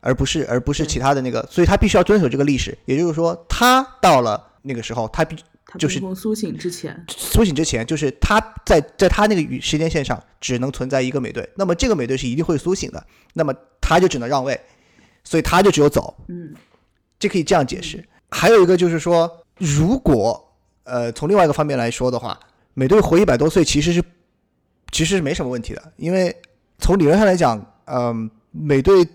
[0.00, 2.76] 而不是而不是其他的那个，所以他必须要遵守这个历史。
[2.84, 5.34] 也就是说，他到了那个时候，他必
[5.80, 11.48] 就是苏醒之前，苏醒之前，就是他在在他那个时间线上只能存在一个美队。
[11.56, 13.52] 那么这个美队是一定会苏醒的，那么
[13.86, 14.60] 他就只能让位，
[15.22, 16.12] 所以他就只有走。
[16.26, 16.52] 嗯，
[17.20, 18.04] 这可以这样解释。
[18.30, 22.36] 还有一个就是说，如果呃从另外一个方面来说的话，
[22.74, 24.02] 美队活一百多岁其实是
[24.90, 26.34] 其实是没什么问题的，因为
[26.78, 29.06] 从理论上来讲，嗯，美队。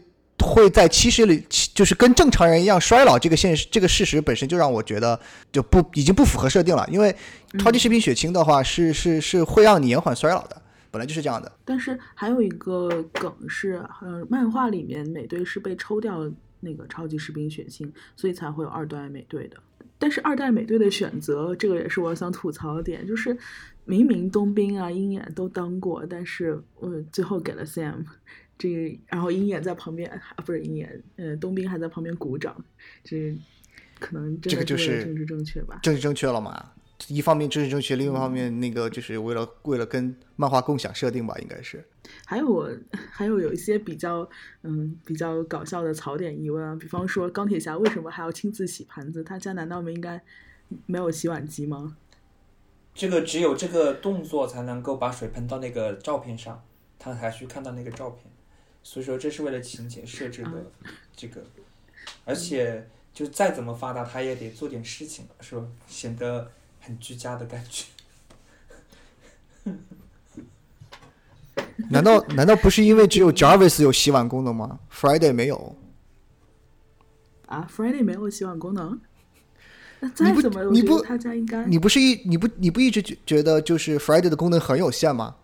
[0.43, 5.19] 会在七十里，就是跟正常人一样衰老，这个现实，这个事实本身就让我觉得
[5.51, 6.83] 就不已经不符合设定了。
[6.91, 7.15] 因为
[7.59, 10.59] 超级士兵血清的话，是是是会让你延缓衰老的，
[10.91, 11.51] 本来就是这样的。
[11.65, 19.57] 但是还有一个梗是，呃，漫画里面美队是被抽掉那个超级士兵血清，所以才会有二代美队的。
[19.97, 23.37] 但是二代美队的选择，这个也是我想吐槽的点，就是
[23.85, 28.05] 明明冬兵啊、鹰眼都当过，但是呃，最后给了 Sam。
[28.57, 32.55] 这然后鹰眼在旁边啊，不是鹰眼，呃，冬兵还在旁边鼓掌，
[33.03, 33.35] 这
[33.99, 35.79] 可能这个就是政治正确吧？
[35.81, 36.71] 政治正确了嘛？
[37.07, 41.85] 一方面政治正确，另一方面那个就是为了为了跟漫画共享设定吧，应该是。
[42.25, 42.69] 还有我
[43.11, 44.27] 还有有一些比较
[44.63, 49.23] 嗯比较搞笑的槽点疑问啊，比方说钢铁侠为什么还要亲自洗盘子？
[49.23, 50.21] 他家难道没应该
[50.85, 51.97] 没有洗碗机吗？
[52.93, 56.61] 这个只有这个动作才能够把水喷到那个照片上，
[56.99, 58.31] 他才去看到那个照片。
[58.83, 60.49] 所以说，这是为了情节设置的
[61.15, 61.41] 这个，
[62.25, 65.65] 而且就再怎么发达，他也得做点事情，是吧？
[65.87, 67.85] 显得很居家的感觉。
[71.89, 75.75] 难道难道不是因为只有 Jarvis 有洗碗功能吗？Friday 没有？
[77.47, 78.99] 啊，Friday 没有洗碗功能？
[79.99, 81.65] 那再怎么，你不他家应该？
[81.65, 85.35] 你不是一你不你不一直觉觉得就是 Friday 的功能很有限吗？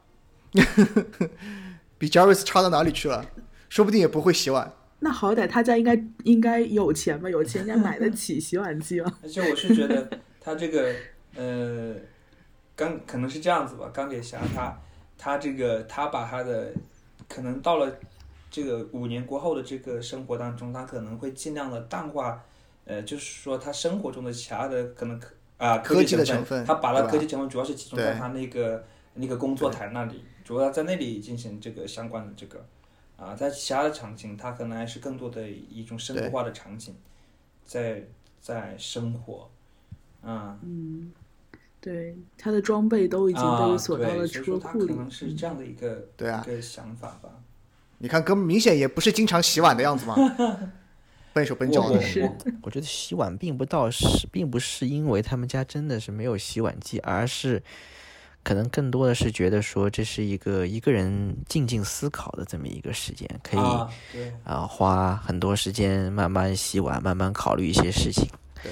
[1.99, 3.25] 比 Jarvis 差到哪里去了？
[3.69, 4.71] 说不定也不会洗碗。
[4.99, 7.29] 那好歹他家应该应该有钱吧？
[7.29, 9.11] 有钱应该买得起洗碗机吧？
[9.21, 10.91] 而且我是觉得他这个
[11.37, 11.95] 呃，
[12.75, 13.89] 钢可能是这样子吧。
[13.93, 14.77] 钢铁侠他
[15.17, 16.73] 他这个他把他的
[17.29, 17.89] 可能到了
[18.51, 22.43] 这个五年过后的这个生活当中，他可能会尽量的淡化
[22.85, 30.25] 呃，就是说他生活中的其他的可能科啊科技成分，他把了科技成分主要是集中在他那个那个工作台那里。
[30.43, 32.65] 主要在那里进行这个相关的这个，
[33.17, 36.95] 啊，在其他的场景，它可能还是更多的一种生活化的场景，
[37.65, 38.01] 在
[38.39, 39.49] 在生活，
[40.21, 41.11] 啊，嗯，
[41.79, 47.29] 对，他的装备都已经被锁到了车库里，可能是这样的一个对啊一个想法吧。
[47.97, 50.15] 你看，哥明显也不是经常洗碗的样子嘛，
[51.33, 51.99] 笨手笨脚的。
[52.61, 57.61] 我觉得洗碗并不到是，并不是因为他们家真的是没有洗碗机，而是。
[58.43, 63.59] 可能更多的是觉得说这是一个一个人静静思考的这么一个时间，可以
[64.45, 68.25] 啊花很多时间慢慢洗碗，慢慢考虑一些事情。
[68.63, 68.71] 对，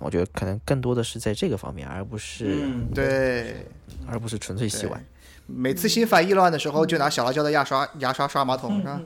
[0.00, 3.64] 我觉得可能更多的是在这个方面，而不是对，
[4.08, 5.04] 而不是纯粹洗碗。
[5.46, 9.00] 每次心烦意乱的时候，就拿小辣椒的牙刷牙刷刷马桶，是吧？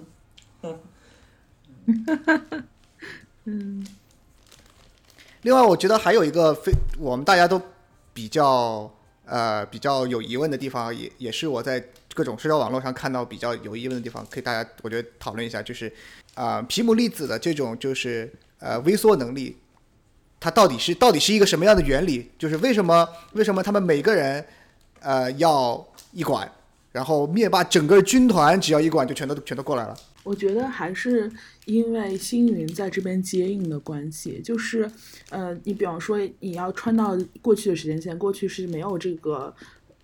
[3.45, 3.87] 嗯。
[5.43, 7.61] 另外，我觉得还有一个非我们大家都
[8.13, 8.91] 比较。
[9.27, 15.91] 呃，比较有疑问的地方，也也是我在各种社交网络上看到比较有疑问的地方，可以大家我觉得讨论一下，就是
[16.35, 19.57] 啊，皮姆粒子的这种就是呃微缩能力，
[20.45, 22.31] 它到底是到底是一个什么样的原理？
[22.39, 24.45] 就是为什么为什么他们每个人
[25.01, 26.47] 呃要一管，
[26.93, 29.97] 然后灭霸整个军团只要一管就全都全都过来了？
[30.23, 31.33] 我觉得还是
[31.65, 34.91] 因为星云在这边接应的关系，就是，
[35.31, 39.55] 呃，你比方说你要穿到过去的时间线，过去是没有这个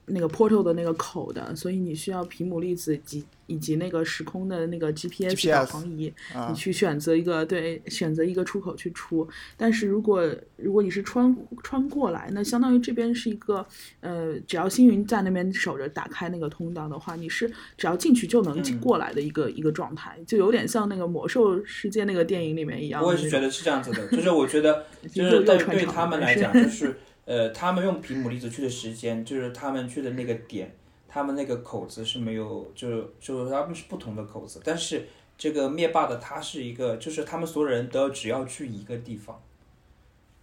[0.06, 9.28] 那个 portal 的那个口的，所以你需要皮姆粒子及以及那个时空的那个 GPS 导航仪，啊你去选择一个对选择一个出口去出。
[9.56, 10.24] 但是如果
[10.56, 13.64] 如果你是穿穿过来，那相当于这边是一个
[14.00, 23.02] 呃，只要星云在那边守着打开那个通道的话，你是只要进去就能嗯过来的一个、一个状态，就有点像那个魔兽世界那个电影里面一样。
[23.02, 30.74] 我也是觉得是这样子的，就是我觉得 就是对对他们 来讲，就是呃，他们用皮姆粒子去的时间，就是他们去的那个点，
[31.09, 35.06] 他们那个口子是没有，就就是他们是不同的口子，但是
[35.38, 39.40] 这个灭霸的他是一个，就是他们所有人都只要去一个地方，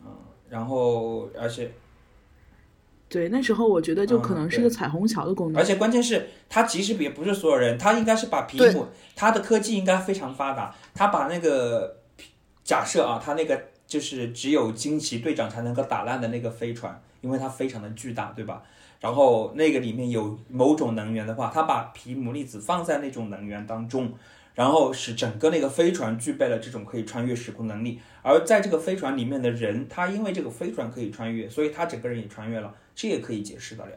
[0.02, 0.08] 嗯，
[0.50, 1.72] 然后而且
[3.10, 5.62] 对，那时候我觉得就可嗯能是个彩虹桥的功能。
[5.62, 8.86] 而且关键是，他其实也不是所有人，他应该是把皮姆，
[9.16, 12.02] 他的科技应该非常发达，他把那个
[12.66, 18.62] 假设啊，他那个就是只有惊奇队长才能够打烂的那个飞船，因为它非常的巨大，对吧？
[19.00, 24.12] 然后那个里面有某种能源的话，他把皮姆粒子放在那种能源当中，
[24.56, 28.00] 然后使整个那个飞船具备了这种可以穿越时空能力。
[28.24, 33.92] 而在这个飞船里面的人，他因为这个飞船可以穿越，所以他整个人也穿越了，这也可以解释得了。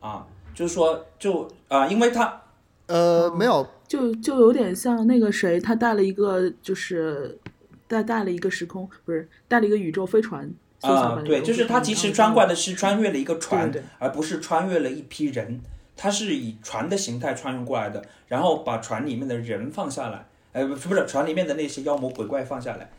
[0.00, 2.40] 啊，就是说，就啊、因为他
[2.86, 7.38] 呃，没有，就就有点像那个谁，他带了一个就是
[7.90, 10.48] 带带了一个时空，不是带了一个宇宙飞船。
[10.82, 15.60] 啊对，就是他其实穿过来的是穿越了一个船，对对而不是穿越了一批人。
[15.94, 22.90] 他是以船的形态穿越过来的，然后把船里面的人放下来，呃，不不是船里面的那些妖魔鬼怪放下来，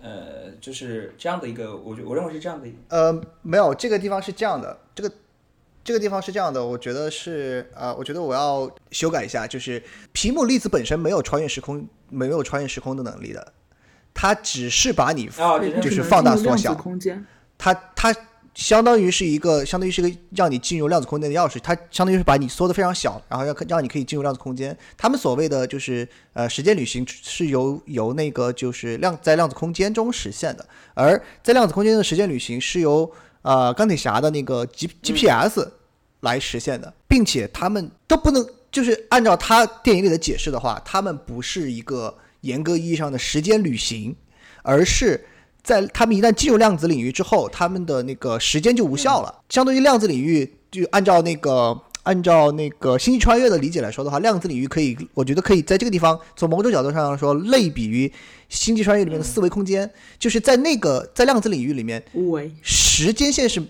[0.00, 2.78] 呃，就是这样的一个，我觉我认为是这样的一个。
[2.88, 5.12] 呃，没有，这个地方是这样的，这个
[5.84, 9.82] 这个地方是这样的，我觉得是呃，我觉得我要修改一下，就是
[10.12, 13.52] 皮姆粒子本身没有穿越时空，没有穿越时空的能力的，
[14.16, 15.28] 它只是把你
[15.82, 17.24] 就是放大缩小空间。
[17.58, 18.14] 它它
[18.54, 24.74] 相当于是一个，相当于是一个让你进入量子空间的钥匙，它相当于是把你缩的非常小，然后让让你可以进入量子空间。
[24.96, 35.68] 他们所谓的就是呃时间旅行是由由那个就是量在量子空间中实现的，而在量子空间的时间旅行是由呃钢铁侠的那个 G GPS
[36.20, 44.16] 来实现的，并且他们都不能就是按照他电影里的解释的话，他们不是一个严格意义上的时间旅行，
[44.62, 45.26] 而是。
[45.62, 49.42] 在他们一旦进入量子领域之后，他们的那个时间就无效了。
[49.48, 58.12] 相对于量子领域，就按照那个按照那个星际穿越的理解来说的话，量子领域可以，我觉得可以在这个地方从某种角度上来说，类比于
[58.48, 63.60] 星际穿越里面的四维空间，就是在那个在量子领域里面，无为，时间线是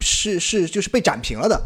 [0.00, 1.58] 是是就是被展平了的。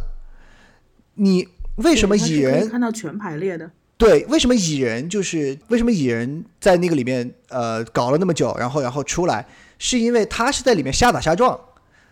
[1.15, 3.73] 你为什么蚁人看到全排列的？
[4.03, 9.47] 对，为什么蚁人就是为什么蚁人在那个里面呃搞了那么久，然后然后出来，
[9.79, 11.57] 是因为他是在里面瞎打瞎撞，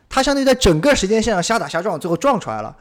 [0.09, 2.76] 他相当于在整个时间线上瞎打瞎撞，最后撞出来了。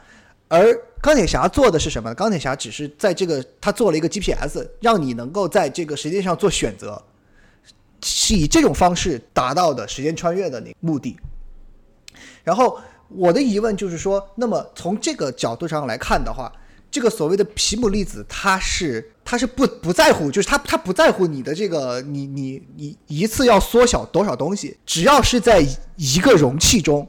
[0.47, 2.13] 而钢铁侠做的是什么？
[2.13, 7.01] 钢铁侠只是在这个他做了一个 GPS，让你能够在这个时间上做选择，
[8.03, 11.17] 是以这种方式达到的时间穿越的那目的。
[12.43, 16.51] 然后我的疑问就是说，那么从这个角度上来看的话，
[16.91, 25.63] 这个所谓的皮姆粒子，它是它是不不在乎，就是它它不在乎你的这个你你你一次要缩小多少东西，只要是在
[25.95, 27.07] 一个容器中，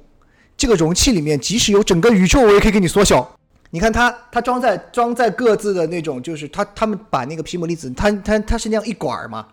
[0.57, 3.37] 这个容器里面即使有整个宇宙，我也可以给你缩小。
[3.71, 9.47] 你看它它装在装在各自的那种，就是它他们把那个皮姆粒子，它它它是那样一管嘛，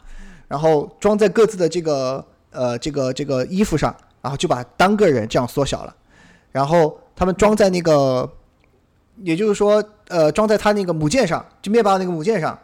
[0.48, 5.96] 然后装在各自的这个呃这个这个衣服上，然后就把单个人这样缩小了，
[6.52, 8.28] 然后他们装在那个，
[9.24, 12.58] 也就是说，呃，装在他那个母舰上，就灭霸那个母舰上，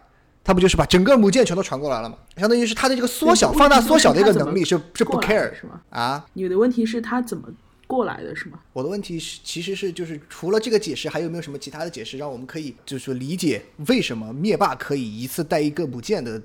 [0.44, 2.18] 他不就是把整个母舰全都传过来了吗？
[2.38, 5.82] 相当于是他的这个缩小、放大、缩小的一个能力是是不 care 是吗？
[5.90, 6.26] 啊。
[6.34, 7.48] 你的问题是他怎么
[7.88, 8.60] 过来的，是吗？
[8.74, 16.42] 我的问题是，其实是就是除了这个解释，还有没有什么其他的解释，让我们可以就是说理解为什么灭霸可以一次带一个母舰的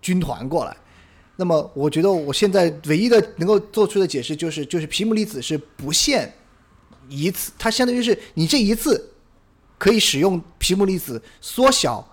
[0.00, 0.76] 军团过来？
[1.38, 6.32] 那么，我觉得我现在唯一的能够做出的解释就是，就是皮姆粒子是不限
[7.08, 9.12] 一次，它相当于是你这一次
[9.78, 12.12] 可以使用皮姆粒子缩小。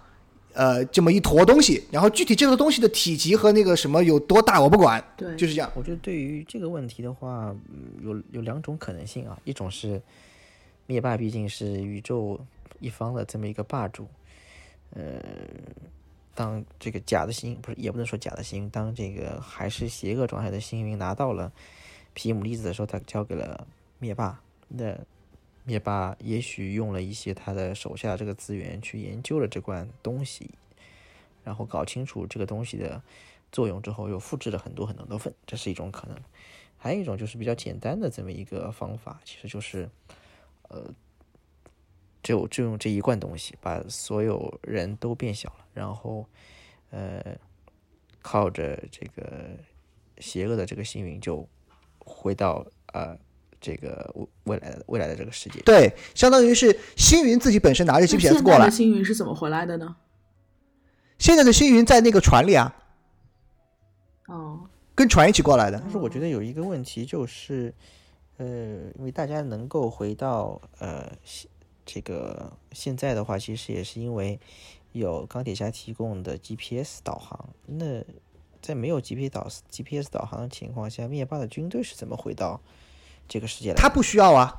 [0.56, 5.72] 呃，这么一坨东西，然后具体这个东西的体积和那个什么有多大，我不管，对，就是这样。
[5.74, 10.00] 我觉得对于这个问题的话，嗯有有两种可能性啊，一种是
[10.86, 12.40] 灭霸毕竟是宇宙
[12.80, 14.08] 一方的这么一个霸主，
[14.92, 15.20] 呃，
[16.36, 21.52] 当这个假的星不是也不能说假的星，当这个还是邪恶状态的星云拿到了
[22.14, 23.66] 皮姆粒子的时候，他交给了
[23.98, 24.40] 灭霸，
[24.76, 24.98] 那
[25.64, 30.50] 灭霸也许用了一些他的手下这个资源去研究了这罐东西，
[31.44, 33.02] 然后搞清楚这个东西的
[33.52, 36.18] 作用之后，又复制了很多很多的份，这是一种可能。
[36.78, 39.90] 还有一种就是比较简单的这么一个方法，其实就是，
[40.68, 40.92] 呃，
[42.22, 46.26] 就就用这一罐东西把所有人都变小了，然后
[46.90, 47.38] 呃
[48.22, 49.52] 靠着这个
[50.18, 51.48] 邪恶的这个幸运就
[52.00, 53.18] 回到呃
[53.64, 55.62] 这个未未来的未来的这个世界。
[55.62, 58.72] 对，相当于是星云自己本身拿着 GPS 过来现在的。
[58.72, 59.96] 星云是怎么回来的呢？
[61.18, 62.76] 现在的星云在那个船里啊，
[64.28, 65.80] 哦，跟船一起过来的。
[65.80, 67.74] 但是我觉得有一个问题就是，
[68.36, 68.46] 呃，
[68.98, 71.50] 因为大家能够回到呃现
[71.86, 74.38] 这个现在的话，其实也是因为
[74.92, 77.50] 有钢铁侠提供的 GPS 导航。
[77.66, 78.04] 那
[78.62, 82.60] 在没有 GPS 导 GPS 导航的情况下，灭霸的军队是怎么回到
[83.28, 83.76] 这个世界来？
[83.76, 84.54] 他不需要啊，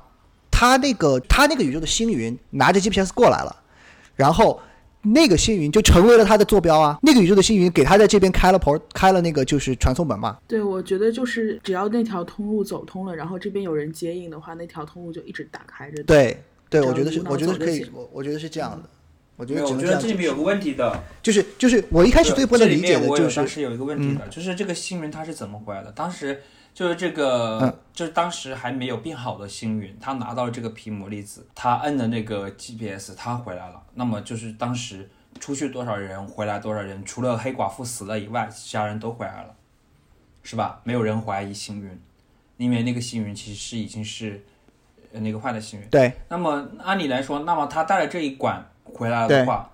[0.51, 3.55] 他那个他那个宇宙的星云拿着 GPS 过来了，
[4.15, 4.61] 然后
[5.01, 6.97] 那个星云就成为了他的坐标啊。
[7.03, 10.37] 那个宇宙的星云给他在这边开了头，开了那个就是传送门嘛。
[10.47, 18.89] 对，我觉得就是只要那条通路走通了，然后这边有人接应的话，那条通路就一直打开着。，对对，我觉得是我觉得是可以我我觉得是这样的。
[19.37, 21.03] 我觉，得我觉得这里面有个问题的。
[21.21, 25.91] 就是就是我一开始最不能理解的就是有当时有一个问题的，就是这个星云它是怎么回来的？
[25.91, 26.41] 当时
[26.75, 33.81] 就是这个，嗯就是当时还没有变好的星云，他拿到了这个皮姆粒子，他摁的那个 GPS，他回来了。
[33.93, 35.09] 那么就是当时
[35.39, 39.55] 出去多少人，回来多少人，除了黑寡妇死了以外，其他人都回来了，
[40.43, 40.81] 是吧？
[40.83, 41.97] 没有人怀疑星云，
[42.57, 44.43] 因为那个星云其实是已经是
[45.13, 45.87] 呃那个坏的星云。
[45.89, 49.71] 对那么按理来说，那么他带了这一管回来的话，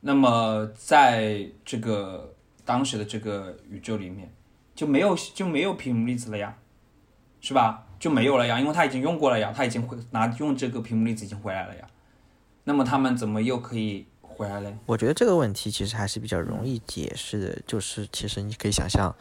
[0.00, 4.32] 那么在这个当时的这个宇宙里面
[4.74, 6.56] 就没有就没有皮姆粒子了呀，
[7.40, 7.86] 是吧？
[7.98, 11.86] 就没有了呀，因为他已经用过了呀，他已经回拿用这个皮姆粒子已经回来了呀。
[12.64, 14.76] 那么他们怎么又可以回来嘞？
[14.86, 19.14] 我觉得这个问题其实还是比较容易解释的，就是其实你可以想象，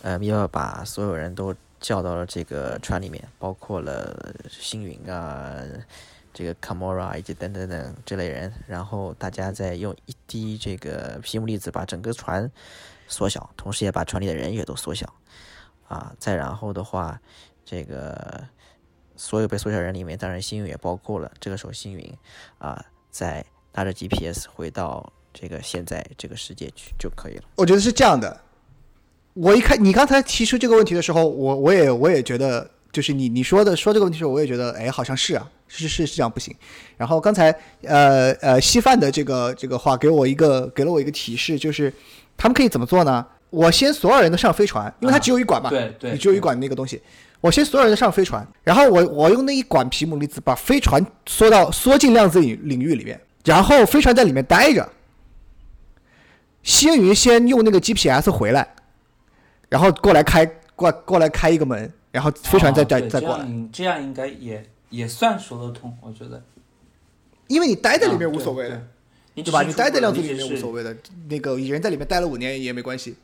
[0.00, 5.60] 呃，灭霸把所有人都叫到了这个船里面，包括了星云啊、
[6.32, 12.50] 这个卡莫拉以及等等等这类人，然后大家再用一滴这个皮姆粒子把整个船
[13.08, 15.12] 缩小，同时也把船里的人也都缩小，
[15.88, 17.20] 啊，再然后的话，
[17.64, 18.44] 这个
[19.16, 22.12] 所有被缩小人里面，当然星云也包括了，这个时候星云
[22.58, 27.44] 啊，在拿着 GPS 回到这个现在这个世界去就可以了。
[27.56, 28.40] 我觉得是这样的。
[29.34, 36.56] 我一看你刚才提出这个问题的时候，我我也我也觉得，就是你你说的说这个问题的时候，我也觉得，哎，好像是啊，是是是这样不行。
[36.96, 37.50] 然后刚才
[37.82, 41.92] 呃呃稀饭的这个这个话给我一个给了我一个提示，就是
[42.36, 43.26] 他们可以怎么做呢？
[43.50, 47.00] 我先所有人都上飞船，因为它只有一管嘛，对对你只有一管那个东西。
[47.40, 54.88] 我先所有人都上飞船，然后我我用那一管皮姆粒子把飞船缩到缩进量子领领域里面，然后飞船在里面待着。
[56.62, 58.66] 星云先用那个 GPS 回来，
[59.68, 66.42] 然后过来开过过来开一个门，然后飞船再再、哦再过来，这样这样应该也也算说得通，我觉得。
[67.46, 68.88] 因为你待在里面啊无所谓的，
[69.42, 69.62] 对吧？
[69.62, 70.96] 你待在量子里面无所谓的，
[71.28, 73.16] 那个人在里面待了五年也没关系。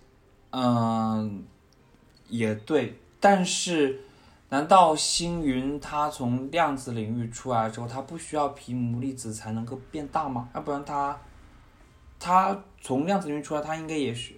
[0.50, 1.44] 嗯，
[2.28, 4.00] 也对，但是
[4.50, 10.50] 难道星云它从量子领域出来之后，它不需要皮姆粒子才能够变大吗？
[10.54, 11.18] 要不然它
[12.20, 14.34] 它从量子领域出来，它应该也是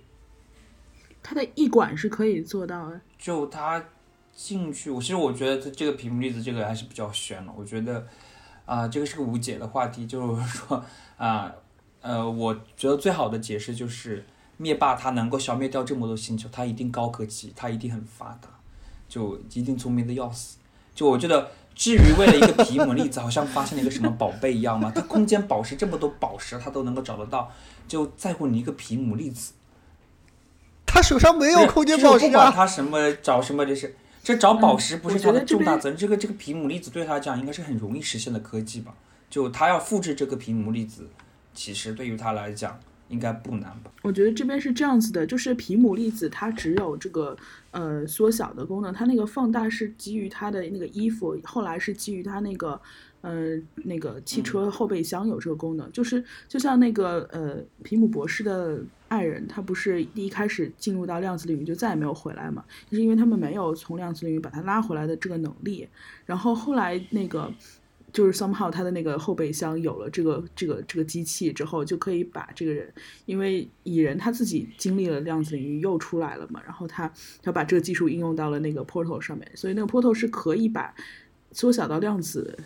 [1.22, 3.01] 它的一管是可以做到的。
[3.18, 3.85] 就它
[4.33, 4.91] 进去。
[4.91, 7.53] 我其实我觉得它这个皮姆粒子这个还是比较悬了。
[7.57, 8.07] 我觉得
[8.66, 10.77] 啊、这个是个无解的话题，就是说
[11.18, 11.55] 啊呃
[12.05, 14.27] 呃我觉得最好的解释就是
[14.59, 18.49] 灭霸他能够消灭掉这么多星球，他一定高科技，他一定很发达，
[19.09, 20.59] 就一定聪明的要死。
[20.95, 24.93] 就我觉得，至于为了一个皮姆粒子，好像发现了一个什么宝贝一样嘛？
[24.95, 27.51] 他空间宝石这么多宝石，他都能够找得到，
[27.89, 29.55] 就在乎你一个皮姆粒子。
[30.87, 32.29] 他手上没有空间宝石啊！
[32.29, 35.99] 不管他什么找什么这是，这找宝石不是他的重大责任。
[35.99, 38.95] 这个这个皮姆粒子对他来讲应该是很容易实现的科技吧？
[39.29, 41.09] 就他要复制这个皮姆粒子，
[41.55, 42.79] 其实对于他来讲
[43.09, 43.93] 应该不难吧？
[44.03, 47.37] 我觉得这边是这样子的，就是皮姆粒子它只有这个
[47.71, 52.81] 呃缩小的功能，它那个放大是基于它的那个衣服，后来是基于它那个
[53.21, 65.87] 呃那个汽车后备箱有这个功能，就是就像那个呃皮姆博士的爱人，他不是一开始进入到量子领域就再也没有回来嘛，就是因为他们没有从量子领域把他拉回来的这个能力，
[66.25, 67.53] 然后后来那个。
[68.15, 72.89] 就是 somehow 他的那个后备箱有了这个这个这个机器之后，就可以把这个人，
[73.27, 77.12] 因为蚁人他自己经历了量子领域又出来了嘛，然后他
[77.43, 80.95] 他把这个技术应用到了那个 portal 上面，所以那个 portal 是可以把
[81.51, 82.57] 缩小到量子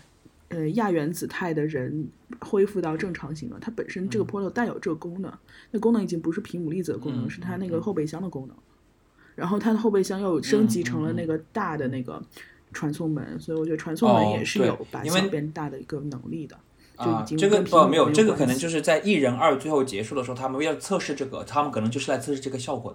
[0.48, 2.08] 呃亚原子态的人
[2.40, 3.56] 恢复到正常型的。
[3.58, 5.32] 它本身这个 portal 带有这个功能，
[5.70, 8.54] 那功能已经不是皮姆粒子的功能，嗯是它那个后备箱的功能。
[9.34, 12.20] 然后它的后备箱又升级成了那个大的那个
[12.72, 16.58] 传送门，所以我觉得传送门哦也是有把因为小变大的一个能力的。
[16.96, 22.92] 啊，这个不没有，这个可能就是在一人二最后结束的时候，他们要测试这个，他们可能就是来测试这个效果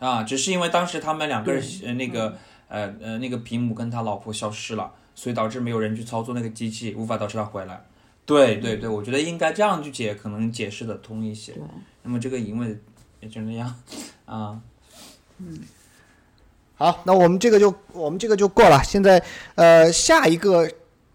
[0.00, 0.06] 的。
[0.06, 7.84] 啊，只是因为当时他们两个人呃那个呃呃那个皮姆跟他老婆消失了，所以导致没有人去操作那个机器，无法导致他回来。
[8.24, 11.52] 对对对，我觉得应该这样去解，可能解释的通一些。
[12.02, 12.78] 那么这个因为
[13.20, 13.74] 也就那样
[14.24, 14.58] 啊。
[15.36, 15.58] 嗯。
[16.80, 18.82] 好，那我们这个就我们这个就过了。
[18.82, 19.22] 现在
[19.54, 20.66] 呃下一个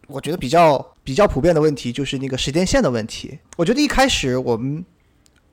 [0.05, 3.39] 我觉得比较比较普遍的问题就是那个时间线的问题。
[3.57, 4.85] 我觉得一开始我们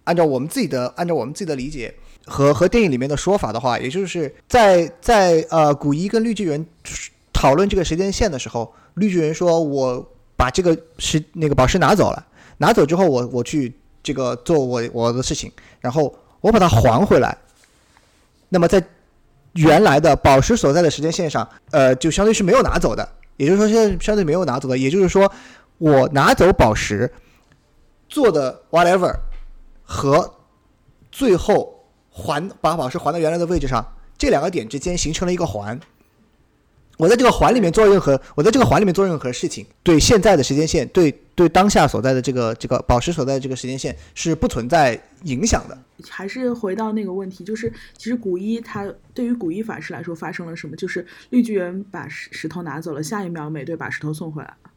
[0.05, 1.95] 按照我们自己的按照我们自己的理解。
[2.25, 6.65] 和和电影里面的说法的话，也就是在在呃古一跟绿巨人
[7.33, 12.25] 讨论这个时间线的时候，绿巨人说：“我把这个时那个宝石拿走了，
[12.59, 15.51] 拿走之后我我去这个做我我的事情，
[15.81, 17.37] 然后我把它还回来。
[18.51, 18.81] 那么在
[19.55, 25.31] 原来的宝石所在的时间线上，呃，就相当于是没有拿走的，也就是说现在相对没有拿走的，也就是说
[25.79, 27.13] 我拿走宝石
[28.09, 29.15] 做的 whatever
[29.83, 30.35] 和
[31.11, 31.79] 最后。”
[32.15, 33.83] 还把宝石还到原来的位置上，
[34.19, 35.81] 这两个点之间形成了一个环。
[36.99, 45.79] 我在这个环里面做任何，我在这个环里面做任何事情，对现在的时间线，对对当下所在的这个这个宝石所在的这个时间线是不存在影响的。
[46.09, 50.77] 还是回到那个问题，就是其实古一他对于古一法师来说发生了什么？
[50.77, 54.71] 就是绿巨人把石石头拿走了，下一秒美队把石头送回来了。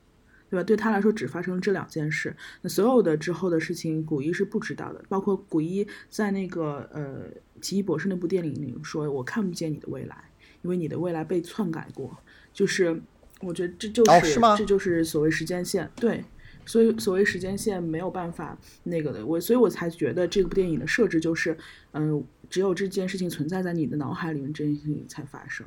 [0.48, 0.64] 对吧？
[0.64, 2.34] 对他来说，只发生了这两件事。
[2.62, 5.04] 那所有的之后的事情，古一是不知道的。
[5.10, 7.28] 包括古一在那个呃
[7.62, 10.16] 《奇异博士》那部电影里说：“我看不见你的未来，
[10.62, 12.16] 因为你的未来被篡改过。”
[12.54, 13.02] 就是
[13.42, 15.90] 我觉得这就是这就是所谓时间线。
[15.96, 16.24] 对，
[16.66, 19.26] 所以所谓时间线没有办法那个的。
[19.26, 21.58] 我所以我才觉得这部电影的设置就是，
[21.94, 25.66] 嗯，只有这件事情存在在你的脑海里面，这件事情才发生。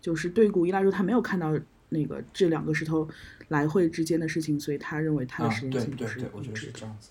[0.00, 1.58] 就是对古一来说，他没有看到。
[1.90, 3.08] 那个这两个石头
[3.48, 7.10] 来回之间的事情，所以他认为他的时间线是对对，我觉得是这样子。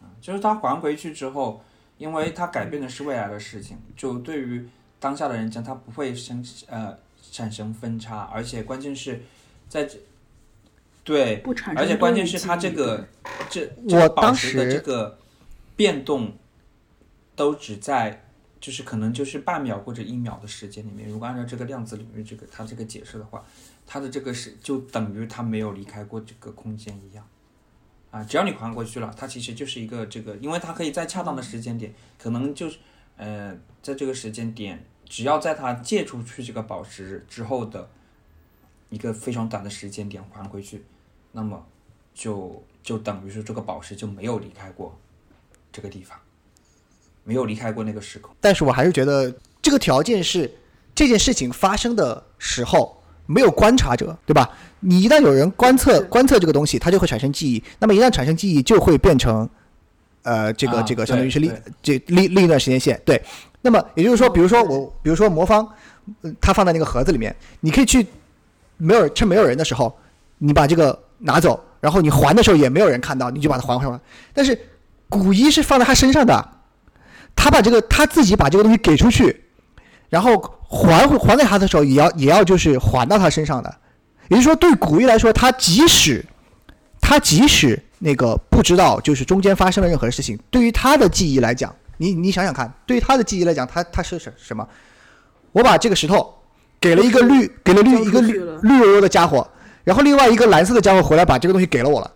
[0.00, 1.62] 啊，就是他还回去之后，
[1.98, 4.66] 因为他改变的是未来的事情，就对于
[4.98, 6.98] 当下的人讲，他不会生呃
[7.30, 9.20] 产生分差，而且关键是
[9.68, 9.88] 在
[11.04, 11.42] 这对，
[11.76, 13.06] 而且关键是他这个
[13.50, 15.18] 这我当时的这个
[15.76, 16.36] 变动
[17.34, 18.24] 都只在
[18.60, 23.44] 就是可能就是半秒或者一秒的时间里面，如果按照这个量子领域这个他这个解释的话。
[23.84, 27.28] 他的这个是就等于他没有离开过这个空间一样，
[28.12, 32.78] 啊，只要你还过去了，它其实就是一个这个，因为它可以在恰当的时间点，可能就是
[33.16, 37.90] 呃，在这个时间点，只要在它借出去这个宝石之后的
[38.88, 40.84] 一个非常短的时间点还回去，
[41.32, 41.60] 那么
[42.14, 44.96] 就就等于是这个宝石就没有离开过
[45.72, 46.16] 这个地方，
[47.24, 48.34] 没有离开过那个时空。
[48.40, 50.50] 但是我还是觉得这个条件是
[50.94, 52.98] 这件事情发生的时候。
[53.24, 54.50] 没有观察者，对吧？
[54.80, 57.62] 你一旦有人观测观测这个东西，它就会产生记忆。
[57.78, 59.48] 那么一旦产生记忆，就会变成，
[60.22, 63.00] 呃，这个这个相当于是另这另另一段时间线。
[63.04, 63.22] 对。
[63.62, 65.66] 那么也就是说，比如说我，比如说魔方，
[66.40, 68.04] 它放在那个盒子里面，你可以去
[68.76, 69.96] 没有趁没有人的时候，
[70.44, 74.00] 你把这个拿走，然后你还的时候也没有人看到，你就把它还回来。
[74.34, 74.58] 但是
[75.08, 76.48] 古一是放在他身上的，
[77.36, 79.44] 他把这个他自己把这个东西给出去。
[80.08, 80.36] 然后
[80.68, 83.74] 还还给他的时候，也要也要就是还到他身上的，
[84.28, 86.22] 也就是说，对古一来说，他即使
[87.00, 94.68] 他即使那个不知道，就是中间发生了任何事情，对于他的记忆来讲，你你想想看，对于他的记忆来讲，他他是什什么？
[95.52, 96.34] 我把这个石头
[96.78, 98.32] 给了一个绿，给了绿一个绿
[98.62, 99.48] 绿油油的家伙，
[99.84, 102.10] 然后另外一个蓝色的家伙回来把这个东西给了我了。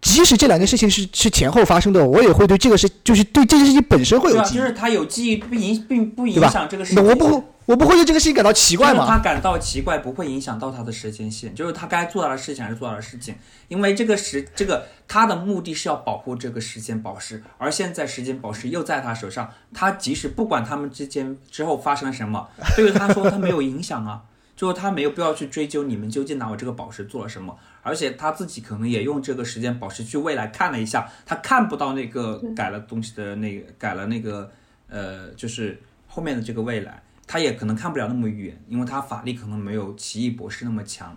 [0.00, 4.58] 即使这两件事情是是前后发生的，我也会对这个事，就是对这件事情本身会有记忆。
[4.58, 7.02] 就是他有记忆，不影并不影响这个事情。
[7.02, 9.06] 我不，我不会对这个事情感到奇怪吗？
[9.08, 13.34] 他感到奇怪，不会影响到他的时间线，就是他该做到的事情还是做到的事情。
[13.68, 24.20] 因为这个时，这个他的目的是要保护这个时间宝石，而现在时间宝石又在他手上，他即使不管他们之间之后发生了什么，对于他说他没有影响啊。
[24.56, 34.50] 就是他没有必要去追究你们究竟拿我这个宝石做了什么，而且他自己可能也用这个时间宝石去未来看了一下，他看不到那个改了东西的那个改了那个
[34.88, 41.16] 呃，就是后面的这个未来，他也可能看不了那么远，因为他法力可能没有奇异博士那么强。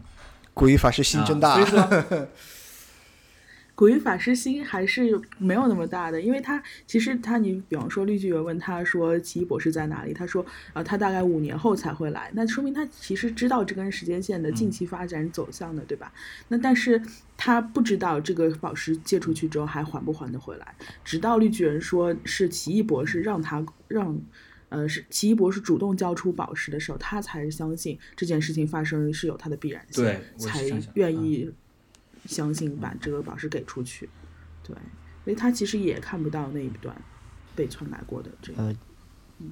[0.54, 1.54] 古一法师心真大。
[1.56, 2.28] 所以说。
[3.78, 16.12] 古一法师心还是没有那么大的，因为他其实他，你比方说绿巨人问他说奇异博士在哪里，他说啊他大概五年后才会来，那说明他其实知道这根时间线的近期发展走向的，对吧？
[16.48, 17.00] 那但是
[17.38, 20.74] 他不知道这个宝石借出去之后还还不还得回来，
[21.06, 24.20] 直到绿巨人说是奇异博士让他让，
[24.70, 30.04] 呃是奇异博士主动交出宝石的时候，他才相信这件事情发生是有它的必然性，
[30.40, 30.64] 才
[30.96, 31.52] 愿意。
[32.28, 34.08] 相信把这个宝石给出去。
[34.62, 34.76] 对，
[35.26, 36.96] 因为他其实也看不到那一段
[37.56, 38.62] 被篡改过的这个。
[38.62, 38.76] 呃，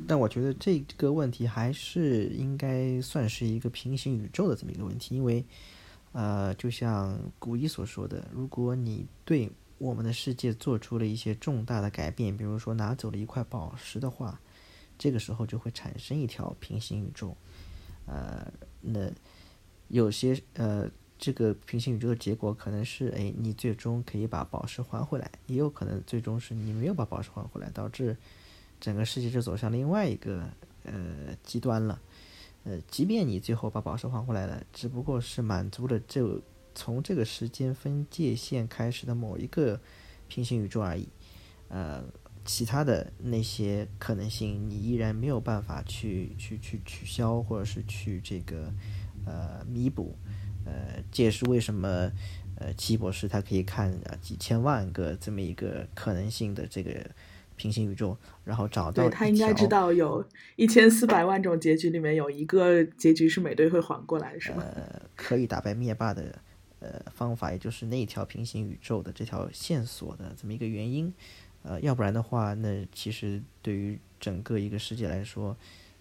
[0.08, 5.46] 但我觉得这个问题还是应该算是一个平行宇宙的这么一个问题，因为
[6.12, 14.40] 呃，就像古一所说的，如果你对我们的世界做出了一些重大的改变，比如说拿走了一块宝石的话，
[14.98, 17.36] 这个时候就会产生一条平行宇宙。
[18.06, 18.50] 呃，
[18.82, 19.12] 那
[19.90, 28.18] 有些呃，这个平行宇宙的结果可能是，哎，你最终可以把宝石还回来，也有可能最终是你没有把宝石还回来，导致
[28.82, 30.50] 整个世界就走向另外一个
[30.84, 32.02] 呃极端了。
[32.66, 36.42] 呃，即便你最后把宝石还回来了，只不过是满足了这
[36.74, 39.80] 从这个时间分界线开始的某一个
[40.28, 41.08] 平行宇宙而已。
[41.70, 42.04] 呃，
[42.44, 48.74] 其他的那些可能性，你依然没有办法去去去取消，或者是去这个
[49.26, 50.18] 呃弥补。
[50.66, 52.12] 呃，这也是为什么
[52.60, 56.92] 呃奇异博士他可以看啊几千万个这么一个可能性的这个。
[57.58, 60.22] 平行宇宙，然后找到对他应该知道有
[60.58, 64.62] 一千四百万种结局，里面有一个结局是美队会缓过来，是吗？
[64.76, 66.38] 呃，可以打败灭霸的
[66.82, 71.14] 呃方法，也就是那一条平行宇宙的这条线索的这么一个原因。
[71.64, 75.56] 呃，要不然的话，那其实对于整个一个世界来说，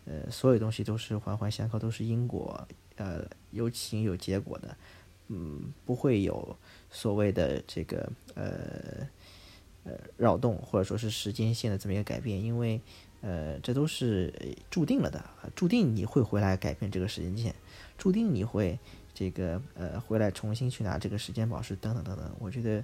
[0.07, 2.67] 呃，所有东西都是环环相扣，都是因果，
[2.97, 4.77] 呃，有情有结果的，
[5.29, 6.57] 嗯，不会有
[6.91, 9.07] 所谓的这个呃。
[9.87, 12.81] 呃，扰动或者说是时间线的这么一个改变，因为，
[13.21, 14.33] 呃，这都是
[14.71, 15.23] 注定了的，
[15.55, 17.55] 注定你会回来改变这个时间线，
[17.99, 18.79] 注定你会
[19.13, 22.35] 这个呃回来重新去拿这个时间宝石等等等等。
[22.39, 22.83] 我觉得，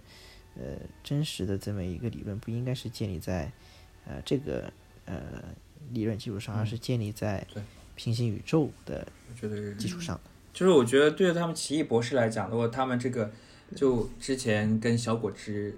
[0.57, 3.51] 呃，真实的这么一个理论不应该是建立在
[4.07, 4.71] 呃这个
[5.07, 5.43] 呃
[5.93, 7.47] 理论基础上，而是建立在
[8.03, 10.19] 平行宇宙的我觉得基础上。
[10.55, 13.31] 就是我觉得，对于他们奇异博士来讲的话，他们这个
[13.77, 15.77] 就之前跟小果汁。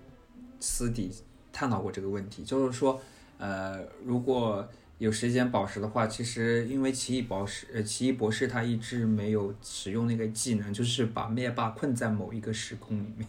[0.64, 1.10] 私底
[1.52, 3.02] 探讨过这个问题，就是说，
[3.36, 4.64] 呃，如果
[4.98, 13.28] 有时间宝石的话，其实因为奇异宝石，呃，奇异博士他一直没有使用那个技能，就是把灭霸困在某一个时空里面，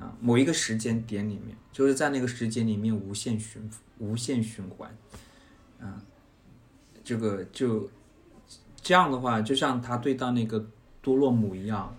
[0.00, 4.92] 啊，某一个时间点里面，就是在那个时间里面无限循无限循环，
[5.80, 6.02] 啊，
[7.04, 7.88] 这个就
[8.88, 10.64] 这样的话，就像他对到那个
[11.02, 11.94] 多洛姆一样，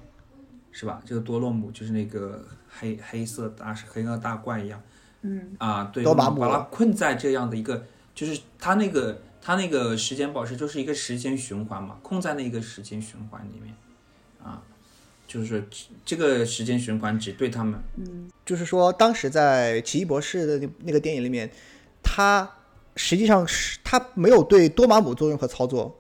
[0.72, 1.00] 是吧？
[1.06, 2.44] 这个多洛姆就是那个。
[2.72, 4.80] 黑黑色大黑色大怪一样，
[5.24, 5.56] 嗯。
[5.58, 7.84] 啊，对，把它困在这样的一个，
[8.14, 13.74] 就是他那个他那个时间宝石就是一个时间循环嘛，困在那个时间循环里面，
[14.44, 14.62] 啊，
[15.28, 15.68] 就是
[16.06, 21.52] 这个时间循环只对他们，嗯，就是说当时在奇异博士的那那个电影里面，
[22.04, 22.48] 他
[22.96, 25.99] 实际上是他没有对多玛姆做任何操作，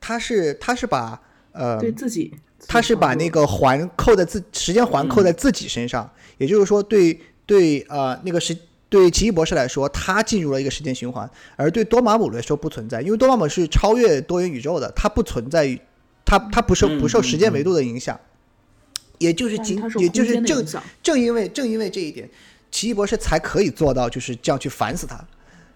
[0.00, 1.20] 他是他是把
[1.52, 2.34] 呃对自己。
[2.66, 8.54] 他是把那个环扣在自时间环扣在自己身上，也就是说，对对呃那个时
[8.88, 15.80] 对奇异博士来说，他进入了一个时间循环，而对多玛姆来说不存在，因为多玛姆是超越多元宇宙的，它不存在于
[16.24, 18.18] 它它不受不受时间维度的影响，
[19.18, 20.66] 也就是仅也就是正
[21.00, 22.28] 正因为正因为这一点，
[22.72, 25.24] 奇异博士才可以做到就是这样去烦死他，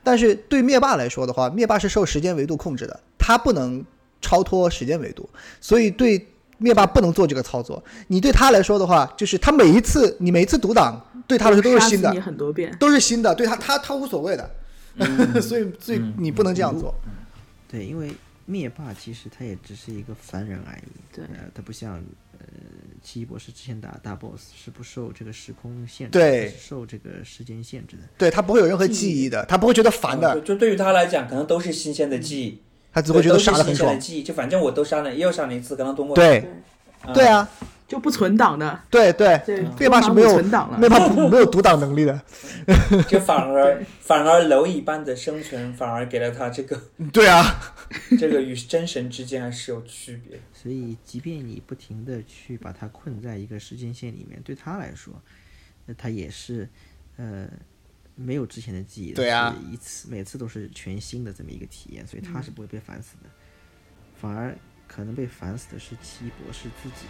[0.02, 3.84] 但是对灭霸来说的话，灭霸是受时间维度控制的，他不能
[4.22, 5.28] 超脱时间维度，
[5.60, 6.26] 所以对。
[6.58, 7.82] 灭霸不能做这个操作。
[8.06, 10.96] 你对他来说的话，就是他每一次，你每一次独挡，
[11.26, 13.34] 对他来说都是新的，很多遍都是新的。
[13.34, 14.48] 对他，他他无所谓的。
[15.42, 16.94] 所以，所以你不能这样做。
[17.68, 18.12] 对，因为
[18.46, 20.82] 灭霸其实他也只是一个凡人而已。
[21.12, 21.94] 对，他不像
[22.38, 22.46] 呃
[23.02, 28.02] 奇异博士之前打大 boss 是不受这个时空限制，对，受这个时间限制的。
[28.16, 30.40] 对他不会有任何记忆的，他不会觉得烦的。
[30.42, 32.62] 就对于他来讲，可能都是新鲜的记忆。
[32.92, 36.14] 他只会觉得杀的很爽，就反正我都删了，又删了一次，刚刚通过。
[36.14, 36.46] 对，
[37.14, 37.48] 对啊，
[37.88, 38.80] 就不存档的。
[38.90, 39.40] 对对，
[39.78, 42.20] 灭霸是没有存档了，灭霸没有读档能力的，
[43.08, 46.78] 就反而反而蝼蚁般的生存，反而给了他这个。
[47.12, 47.42] 对啊，
[48.20, 50.38] 这个与真神之间还是有区别。
[50.52, 55.14] 所以，即便你不停的去把他困在一个时间线里面，对他来说，
[55.86, 56.68] 那他也是，
[57.16, 57.48] 呃。
[58.14, 63.30] 没有之前的记忆，对啊，一次每次都是全新的这么一个体验，所以他是不会被烦死的，
[64.14, 64.56] 反而
[64.86, 67.06] 可能被烦死的是奇异博士自己。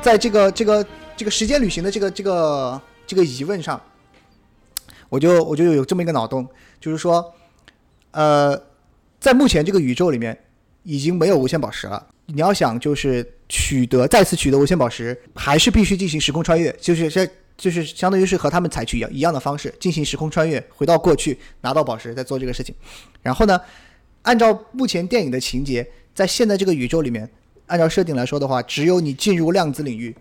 [0.00, 3.82] 在这个这个这个时间旅行的这个这个这个疑问上，
[5.08, 6.46] 我就我就有这么一个脑洞，
[6.78, 7.34] 就是说，
[8.10, 8.62] 呃，
[9.18, 10.43] 在目前这个宇宙里面
[10.84, 13.28] 已经没有无限宝石了，你要想就是。
[13.46, 17.28] 取得再次取得无限宝石，还是必须进行时空穿越，就是这
[17.58, 22.74] 就是相当于是和他们采取一样一样的方式进行时空穿越，回到过去拿到宝石，再做这个事情。
[23.22, 23.60] 然后呢，
[24.22, 27.30] 按照目前电影的情节，在现在这个宇宙里面，
[27.66, 30.16] 按照设定来说的话，只有你进入量子领域，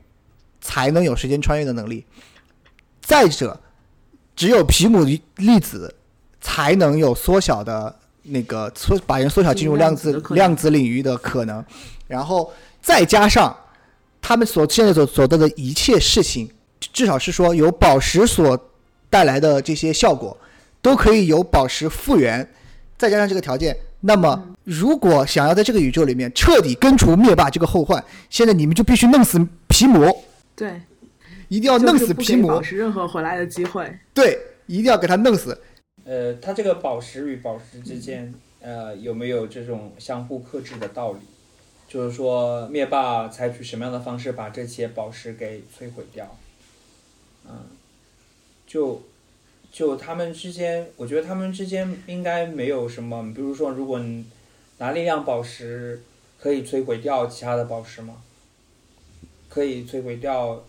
[0.60, 2.06] 才能有时间穿越的能力。
[3.02, 3.62] 再者，
[4.36, 5.06] 只有皮姆
[5.38, 5.96] 粒子
[6.42, 11.64] 才能有缩小的那个缩把人缩小进入量子量子领域的可能。
[12.08, 12.52] 然后
[12.82, 13.56] 再加上
[14.22, 16.50] 他们所现在所所做的一切事情，
[16.80, 18.72] 至少是说有宝石所
[19.10, 20.38] 带来的这些效果，
[20.82, 22.48] 都可以由宝石复原。
[22.98, 30.24] 再加上这个条件，那么如果想要在这个宇宙里面彻底根除灭霸这个后患，现在你们就必须弄死皮姆。
[30.56, 30.82] 对。
[31.50, 33.88] 一定要弄死皮姆，宝石任何回来的机会。
[34.12, 35.56] 对，一定要给他弄死。
[36.06, 41.20] 呃，他这个宝石与宝石之间，呃，有没有这种相互克制的道理？
[41.88, 46.38] 就是说，灭霸采取什么样的方式把这些宝石给摧毁掉？
[47.48, 47.68] 嗯，
[48.68, 49.02] 就
[49.72, 53.34] 就他们之间，我觉得他们之间应该没有什么。
[53.34, 54.26] 比如说，如果你
[54.80, 56.02] 拿力量宝石
[56.40, 58.22] 可以摧毁掉其他的宝石吗？
[59.48, 60.64] 可以摧毁掉。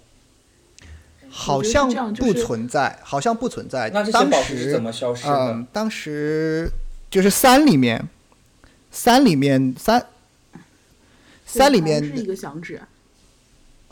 [1.37, 3.91] 好像不存在，好像不存在。
[3.93, 5.35] 那这些宝石是怎么消失的？
[5.35, 6.71] 嗯，当时
[7.11, 8.09] 就是三里面，
[8.93, 10.07] 三里面三，
[11.45, 12.81] 三里面是一个响指。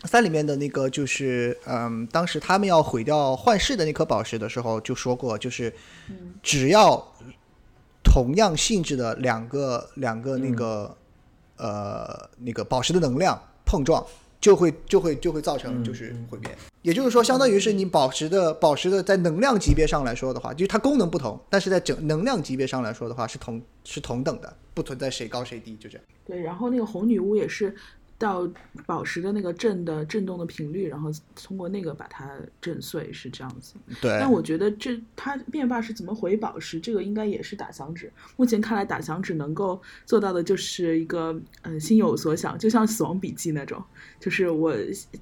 [0.05, 5.72] 三里面的那个就是，嗯，当时他们要毁掉幻视的那颗宝石的时候，就说过，就是
[6.45, 7.12] 只要
[8.05, 10.97] 同样性质的两个两个那个
[11.57, 14.07] 呃那个宝石的能量碰撞。
[14.43, 16.51] 就会就会就会造成就是毁灭，
[16.82, 26.05] 也就是说，相当于是你宝石的宝石的在能量级别上来说的话，就是它功能不同，但是在整能量级别上来说的话是同是同等的，不存在谁高谁低，就这样。
[26.26, 27.74] 对，然后那个红女巫也是。
[28.23, 28.49] 到
[28.87, 33.75] 宝石的那个震的震动的频率，然后通过那个把它震碎，是这样子。
[34.01, 34.16] 对。
[34.20, 38.12] 但我觉得这它灭霸是怎么回宝石，这个应该也是打响指。
[38.37, 43.83] 目前看来，打响指能够做到的就是一个嗯心有所想，就像死亡笔记那种，
[44.20, 44.73] 就是我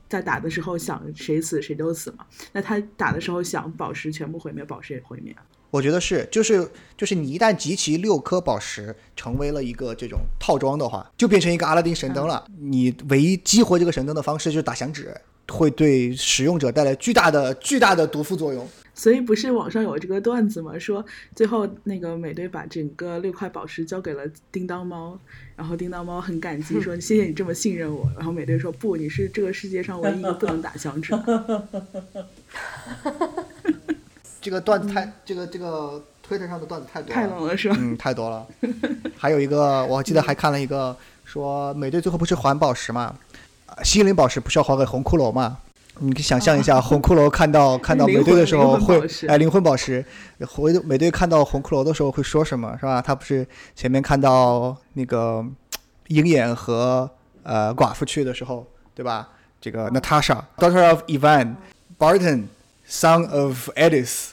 [0.07, 2.27] 在打的时候想谁死谁都死嘛。
[2.53, 5.35] 那他打的时候想宝石全部毁灭，宝石也毁灭。
[5.71, 12.45] 我觉得是，就是就是你一旦集齐六颗宝石，成为了一个这种套装的话，就变成一个阿拉丁神灯了。
[12.59, 15.17] 你唯一激活这个神灯的方式就是打响指，
[15.49, 18.69] 会对使用者带来巨大的巨大的毒副作用。
[18.93, 20.79] 所以不是网上有这个段子吗？
[20.79, 21.03] 说
[21.35, 25.19] 最后那个美队把整个六块宝石交给了叮当猫，
[25.57, 28.05] 然后叮当猫很感激，说 谢谢你这么信任我。
[28.17, 31.15] 然后美队说不，你是这个世界上唯一一个不能打响指。
[34.41, 37.77] 这个段子太，这个这个推特上的段子太多了，太冷了是吧？
[37.79, 38.47] 嗯，太多了。
[39.19, 43.15] 还有一个，我记得还看了一个，说美队最后不是还宝石嘛？
[43.85, 45.59] 心灵宝石不是要还给红骷髅嘛？
[45.99, 50.03] 你可以想象一下，红骷髅看到 看到美队的时候会，哎，灵魂宝石，
[50.49, 52.75] 回美队看到红骷髅的时候会说什么？
[52.81, 53.03] 是吧？
[53.03, 55.45] 他不是前面看到那个
[56.09, 57.11] 鹰眼和
[57.43, 59.29] 呃寡妇去的时候，对吧？
[59.61, 62.45] 这个 Natasha，daughter of Ivan，Barton。
[62.91, 64.33] Son of Edis,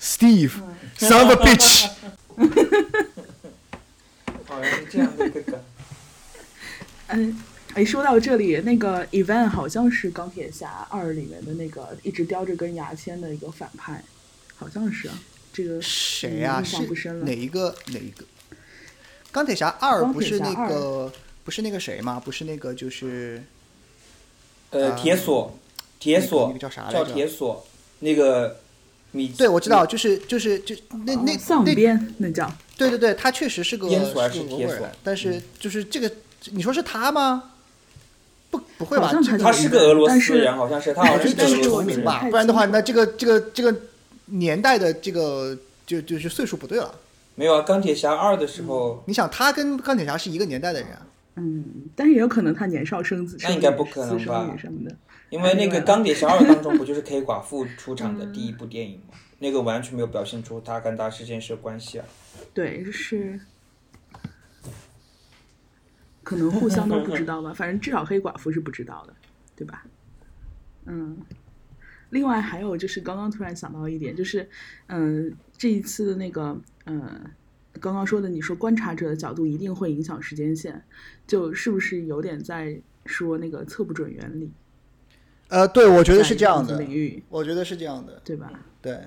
[0.00, 0.62] Steve,
[0.96, 1.90] son of a bitch。
[4.46, 5.60] 好像是这样的一个梗。
[7.08, 7.42] 嗯，
[7.74, 14.02] 哎，说到这里，那个 Evan 好像是钢铁侠二里面的那个一直叼着根牙签的一个反派，
[14.56, 15.18] 好像是啊。
[15.52, 16.62] 这个谁呀？
[16.62, 17.74] 是哪一个？
[17.88, 18.24] 哪一个？
[19.30, 21.12] 钢铁侠二不是那个？
[21.44, 22.18] 不是那个谁吗？
[22.18, 23.44] 不是那个就是？
[24.70, 25.58] 呃，铁锁，
[26.00, 27.04] 铁索，叫啥来着？
[27.04, 27.66] 叫铁索。
[28.04, 28.56] 那个
[29.12, 30.76] 米对，我知道，就是就是就
[31.06, 34.86] 那那丧鞭那叫对对对，他确实是个烟锁还是铁锁？
[35.02, 36.10] 但是就是这个，
[36.52, 37.50] 你说是他吗？
[38.50, 39.10] 不不会吧？
[39.40, 42.26] 他是个俄罗斯人，好像是他好像是成名吧？
[42.30, 43.74] 不然的话，那这个这个这个
[44.26, 46.94] 年代的这个就就是岁数不对了。
[47.36, 51.06] 没有啊，钢铁侠二的时候，你想他跟钢铁侠是一个年代的人啊？
[51.36, 51.64] 嗯，
[51.96, 54.48] 但是也有可能他年少生子，那应该不可能吧？
[55.34, 59.14] 因为那个钢铁侠二 当中不就是黑寡妇出场的第一部电影吗？
[59.40, 62.06] 那个完全没有表现出他跟大事件是关系啊。
[62.54, 63.40] 对，是，
[66.22, 67.52] 可能互相都不知道吧。
[67.52, 69.16] 反正至少黑寡妇是不知道的，
[69.56, 69.84] 对吧？
[70.84, 71.18] 嗯。
[72.10, 74.48] 另外还有就是刚刚突然想到一点，就是
[74.86, 76.56] 嗯，这一次的那个
[76.86, 77.24] 嗯，
[77.80, 80.80] 刚刚说的你说观察者的角度一定会影响时间线，
[81.26, 84.52] 就是不是有点在说那个测不准原理？
[85.54, 86.80] 呃，对，我觉得是这样的。
[86.80, 88.50] 领域我觉得是这样的，对吧？
[88.82, 88.98] 对，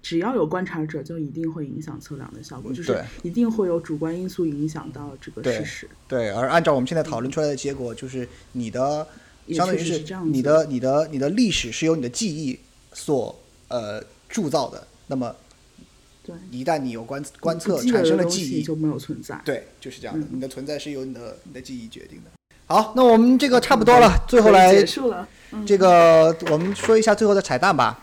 [0.00, 5.90] 只要有观察者，就一定会影响测量的效果，就是一定会有主观因素影响到这个事实。
[6.06, 9.04] 对，而按照我们现在讨论出来的结果，就是你的
[9.48, 12.56] 相当于是你的你的你的历史是由你的记忆
[12.92, 14.86] 所呃铸造的。
[15.08, 15.34] 那么
[16.22, 19.42] 对，一旦你有观观测产生了记忆，西就没有存在。
[19.44, 20.24] 对，就是这样的。
[20.24, 22.30] 嗯你的存在是由你的你的记忆决定的。
[22.66, 25.28] 好，那我们这个差不多了，最后来结束了。
[25.52, 27.96] 嗯这个我们说一下最后的彩蛋吧。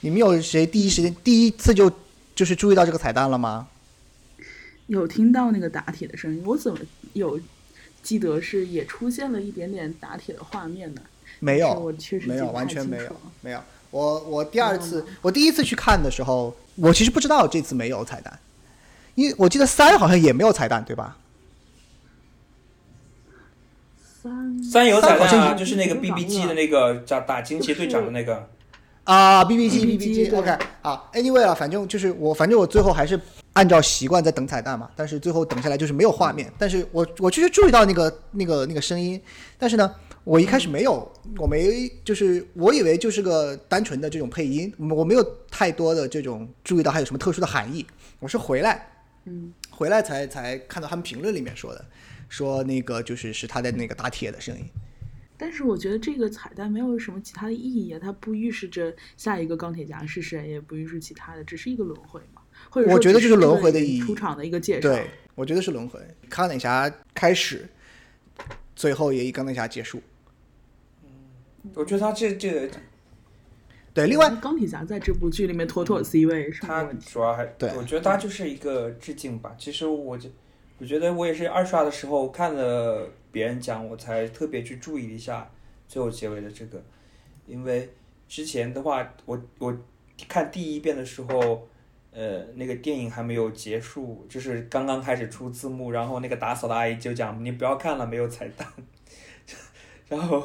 [0.00, 1.90] 你们有谁第一时间第一次就
[2.34, 3.68] 就是注意到这个彩蛋了吗？
[4.88, 6.78] 有听到那个打铁的声音，我怎么
[7.14, 7.40] 有
[8.02, 11.00] 记得是也出现了一点点打铁的画面呢？
[11.40, 13.60] 没有我确实没有完全没有没有。
[13.90, 18.38] 我我第二次，我第一次去看的时候，我其实不知道这次没有彩蛋，
[19.14, 21.16] 因为我记得三好像也没有彩蛋，对吧？
[24.62, 28.48] 三三有彩蛋啊，三好像就是那个 BBG 的那个打打惊奇队长的那个。
[29.04, 30.38] 啊，B B G B B G 对。
[30.38, 30.50] OK
[30.80, 33.20] 啊，Anyway 啊，反正就是我，反正我最后还是
[33.52, 39.20] 按照习惯在等彩蛋嘛，但是最后等下来就是没有画面，但是我我确实注意到那个那个那个声音，
[39.58, 39.94] 但是呢，
[40.24, 47.84] 我一开始没有，我没就是我以为就是个单纯的这种配音，我没有太多的这种注意到还有什么特殊的含义，
[48.20, 48.88] 我是回来
[49.26, 51.84] 嗯，回来才才看到他们评论里面说的，
[52.28, 54.64] 说那个就是是他的那个打铁的声音。
[55.36, 62.40] 但是我觉得这个彩蛋没有什么其他的意义啊，它不预示着下一个钢铁侠是谁，也不预示其他的，只是一个轮回嘛。
[62.70, 64.88] 或者说我觉得这是轮回的意义出场的一个介绍。
[64.88, 67.68] 对，我觉得是轮回，钢铁侠开始，
[68.76, 70.00] 最后也以钢铁侠结束。
[71.74, 72.70] 我觉得他这这个
[73.92, 76.84] 对，另外钢铁侠在这部剧里面妥妥 C 位是他。
[77.06, 79.54] 主要还对我觉得他就是一个致敬吧。
[79.58, 80.30] 其实我就
[80.84, 85.50] 我觉得我也是二刷的时候看了别人讲，我才特别去注意一下
[85.88, 86.78] 最后结尾的这个，
[87.46, 87.88] 因为
[88.28, 89.74] 之前的话，我我
[90.28, 91.66] 看第一遍的时候。
[92.16, 98.64] 呃，那个电影还没有结束，就是刚刚开始出字幕，然后那个打扫的阿姨就讲：“你不要看了，没有彩蛋。
[100.08, 100.40] ”然后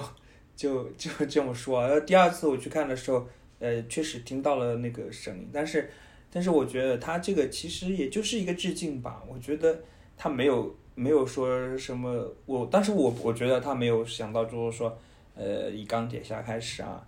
[0.55, 1.79] 就就这么说。
[1.83, 3.23] 然后第二次我去看的时候，
[3.59, 5.87] 呃，确实听到了那个声音，但是，
[6.31, 9.21] 但是我觉得他这个其实也就是一个致敬吧。
[9.27, 9.79] 我觉得
[10.21, 14.97] 他没有没有说什么，我，但是我我觉得他没有想到就是说，
[15.33, 17.01] 呃，以钢铁侠开始啊，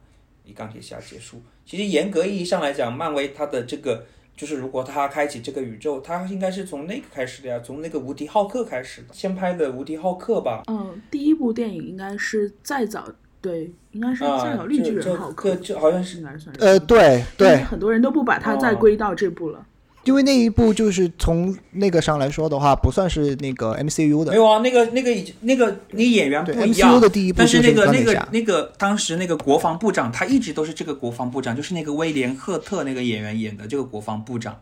[0.46, 1.42] 以钢铁侠结束。
[1.66, 10.64] 其实严格意义上来讲，漫威它的这个就是如果他开启这个宇宙，他应该是从那个开始的呀，从那个无敌浩克开始的，先拍的无敌浩克吧。
[10.68, 13.06] 嗯，第一部电影应该是再早，
[13.42, 16.62] 对，应该是啊再早绿巨人浩克，这这好像是应该算是。
[16.64, 19.66] 呃，对但是对，很多人都不把它再哦归到这部了。
[20.04, 24.32] 因为那一部就是从那个上来说的话，不算是那个 MCU 的。
[24.32, 34.60] 没有啊，那个那个那个那个演员不一样 MCU 的第一部但是就是那个那个那个当时那个国防部长，他一直都是这个国防部长，就是那个威廉赫特那个演员演的这个国防部长，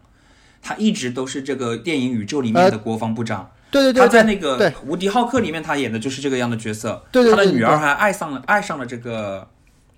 [0.61, 3.49] 他一直都是这个电影宇宙里面的国防部长。
[3.71, 7.05] 对对对，他在那个《无敌浩克》里面，他演的就是这个样的角色。
[7.11, 9.47] 对对对对对他的女儿还爱上了爱上了这个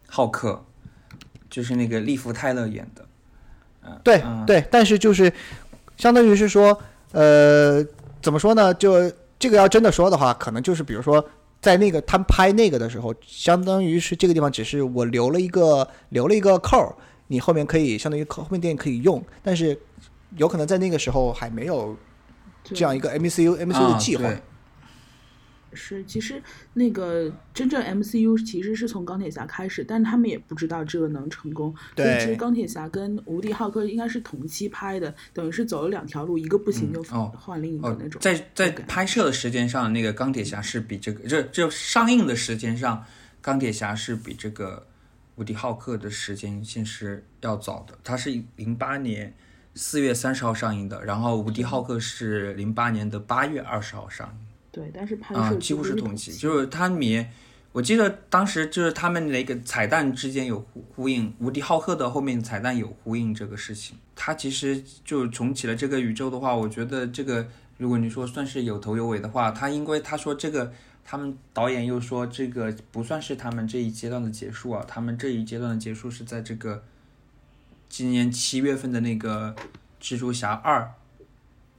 [0.08, 0.66] 浩克，
[1.50, 3.06] 就是那个利弗泰勒演的。
[4.04, 5.32] 对嗯对，但是就是
[5.98, 6.78] 相当于是说，
[7.12, 7.84] 呃，
[8.22, 8.74] 怎么说呢？
[8.74, 11.24] 就这个要真的说的话，可能就是比如说，
[11.62, 16.96] 在那个他们拍那个的时候，相当于是这个地方只是我留了一个留了一个扣儿，
[17.28, 19.78] 你后面可以相当于后面电影可以用，但是
[20.38, 21.96] 有可能在那个时候还没有
[22.64, 24.24] 这样一个 MCU MCU 的啊计划。
[24.24, 24.38] 对
[25.74, 26.42] 是，其实
[26.74, 31.74] 那个真正 MCU 其实是从钢铁侠开始，但他们也不知道这个能成功。
[31.96, 43.06] 所以其实钢铁侠跟无敌浩克应该是同期拍的，等于是走了两条路，一个不行就哦换另一个哦那种。，在在拍摄的时间上，那个钢铁侠是比这个这这上映的时间上，
[43.42, 44.88] 钢铁侠是比这个
[45.36, 47.98] 无敌浩克的时间线是要早的。
[48.04, 49.34] 它是零八年
[49.74, 54.51] 四月三十号上映的，然后无敌浩克是零八年的八月二十号上映。
[54.72, 57.30] 对，但是拍啊、摄几乎是同同期，就是它里面，
[57.74, 63.98] 我记得当时就是他们那个彩蛋之间有呼呼应，无敌浩克的后面彩蛋有呼应这个事情。
[64.16, 67.46] 他其实就重启了这个宇宙的话，我觉得这个
[67.78, 70.72] 如果你说算是有头有尾的话，他因为他说这个，
[71.04, 76.84] 他们导演又说这个不算是他们这一阶段的结束啊，他们这一阶段的结束是在这个
[77.90, 79.54] 今年七月份的那个
[80.02, 80.94] 蜘蛛侠二。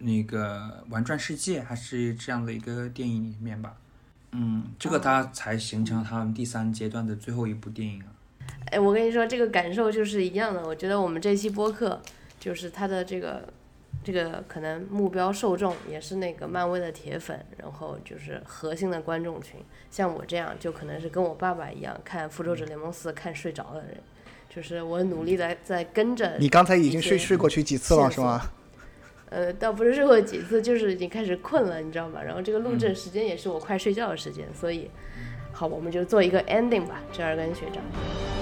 [0.03, 3.77] 那个玩转世界还是这样的一个电影里面吧，
[4.33, 8.07] 嗯，这个它才形成他们第三阶段的最后一部电影啊。
[8.67, 10.67] 哎，我跟你说，这个感受就是一样的。
[10.67, 12.01] 我觉得我们这期播客，
[12.41, 13.49] 就是它的这个
[14.03, 19.61] 这个可能目标受众也是那个漫威的铁粉，然后就是核心的观众群。
[19.91, 23.99] 像我这样，就可能是跟我爸爸一样看《复仇者联盟四》看睡着的人，
[24.49, 26.39] 就是我努力的在跟着。
[26.39, 28.41] 你刚才已经睡睡过去几次了是吗？
[29.33, 32.23] 呃，倒不是睡过几次，就是已经开始困了，你知道吗？
[32.23, 34.91] 然后这个录嗯制时间也是我快睡觉的时间，所以，
[35.53, 38.42] 好，我们就做一个 ending 吧，折耳根学长。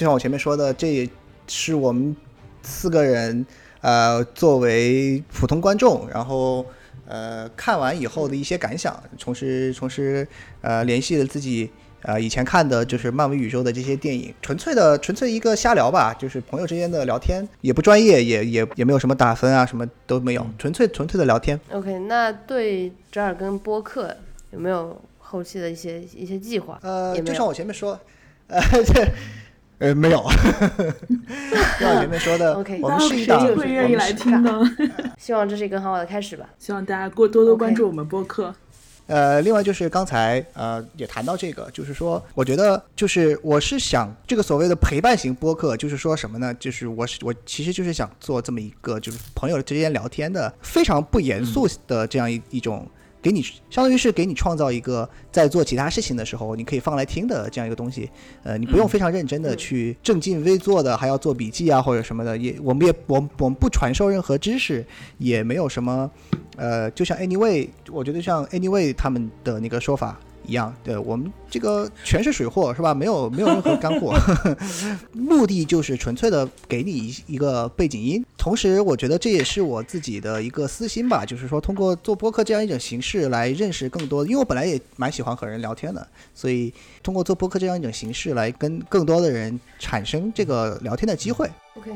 [0.00, 1.06] 就像我前面说的，这也
[1.46, 2.16] 是我们
[2.62, 3.44] 四个人
[3.82, 6.64] 呃作为普通观众，然后
[7.06, 10.26] 呃看完以后的一些感想，同时同时
[10.62, 11.70] 呃联系了自己。
[12.02, 21.60] 呃，以前看的就是漫威宇宙的这些电影，纯粹的纯粹一个瞎聊吧，就是朋友之间的聊天，也不专业，也也也没有什么打分啊，什么都没有，纯粹纯粹的聊天。
[21.70, 24.16] OK，那对折耳根播客
[24.50, 26.78] 有没有后期的一些一些计划？
[26.80, 28.00] 呃，就像我前面说，
[28.46, 29.06] 呃，这
[29.80, 30.22] 呃没有，
[31.50, 34.60] 就像我前面说的 OK 我们是一档，会愿意来听的？
[35.18, 36.46] 希望这是一个很好的开始吧。
[36.58, 38.54] 希望大家过多多关注我们播客。
[39.06, 46.54] 呃，另外就是刚才呃也谈到这个，就是说，我觉得就是我是想这个所谓的陪伴型播客，就是说什么呢？
[46.60, 52.86] 就是我是我其实就是想做这么一个就是朋友之间聊天的非常不严肃的这样一一种。
[53.22, 58.08] 给你相当于是给你创造一个在做其他事情的时候，你可以放来听的这样一个东西。
[58.42, 62.36] 呃，你不用非常认真的去正襟危坐的，还要做笔记啊或者什么的。
[62.36, 64.84] 也我们也我我们不传授任何知识，
[65.18, 66.10] 也没有什么
[66.56, 70.18] 呃，就像 anyway，我觉得像 anyway 他们的那个说法
[70.50, 72.92] 一样，对我们这个全是水货是吧？
[72.92, 74.12] 没有没有任何干货，
[75.14, 78.24] 目的就是纯粹的给你一一个背景音。
[78.36, 86.72] 同时，我觉得这也是我自己的一个私心吧，就是说通过做播客这样一种形式来认识更多，因为我本来也蛮喜欢和人聊天的，所以
[87.02, 91.48] 通过做播客这样一种形式来跟更多的人产生这个聊天的机会。
[91.76, 91.92] OK，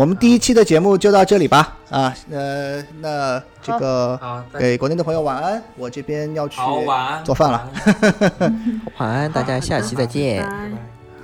[0.00, 4.18] 我们第一期的节目就到这里吧，啊，呃，那这个
[4.58, 6.58] 给国内的朋友晚安，我这边要去
[7.22, 7.84] 做饭了晚
[8.40, 8.80] 安。
[8.96, 10.42] 晚安，大家下期再见。
[10.42, 10.70] 拜拜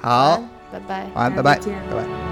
[0.03, 1.07] 好，拜拜。
[1.15, 2.26] 晚安，拜拜，拜拜。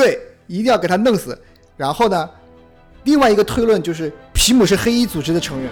[0.00, 1.38] 对，一定要给他弄死。
[1.76, 2.30] 然后呢，
[3.04, 5.70] 另外一个推论就是皮姆是黑衣组织的成员。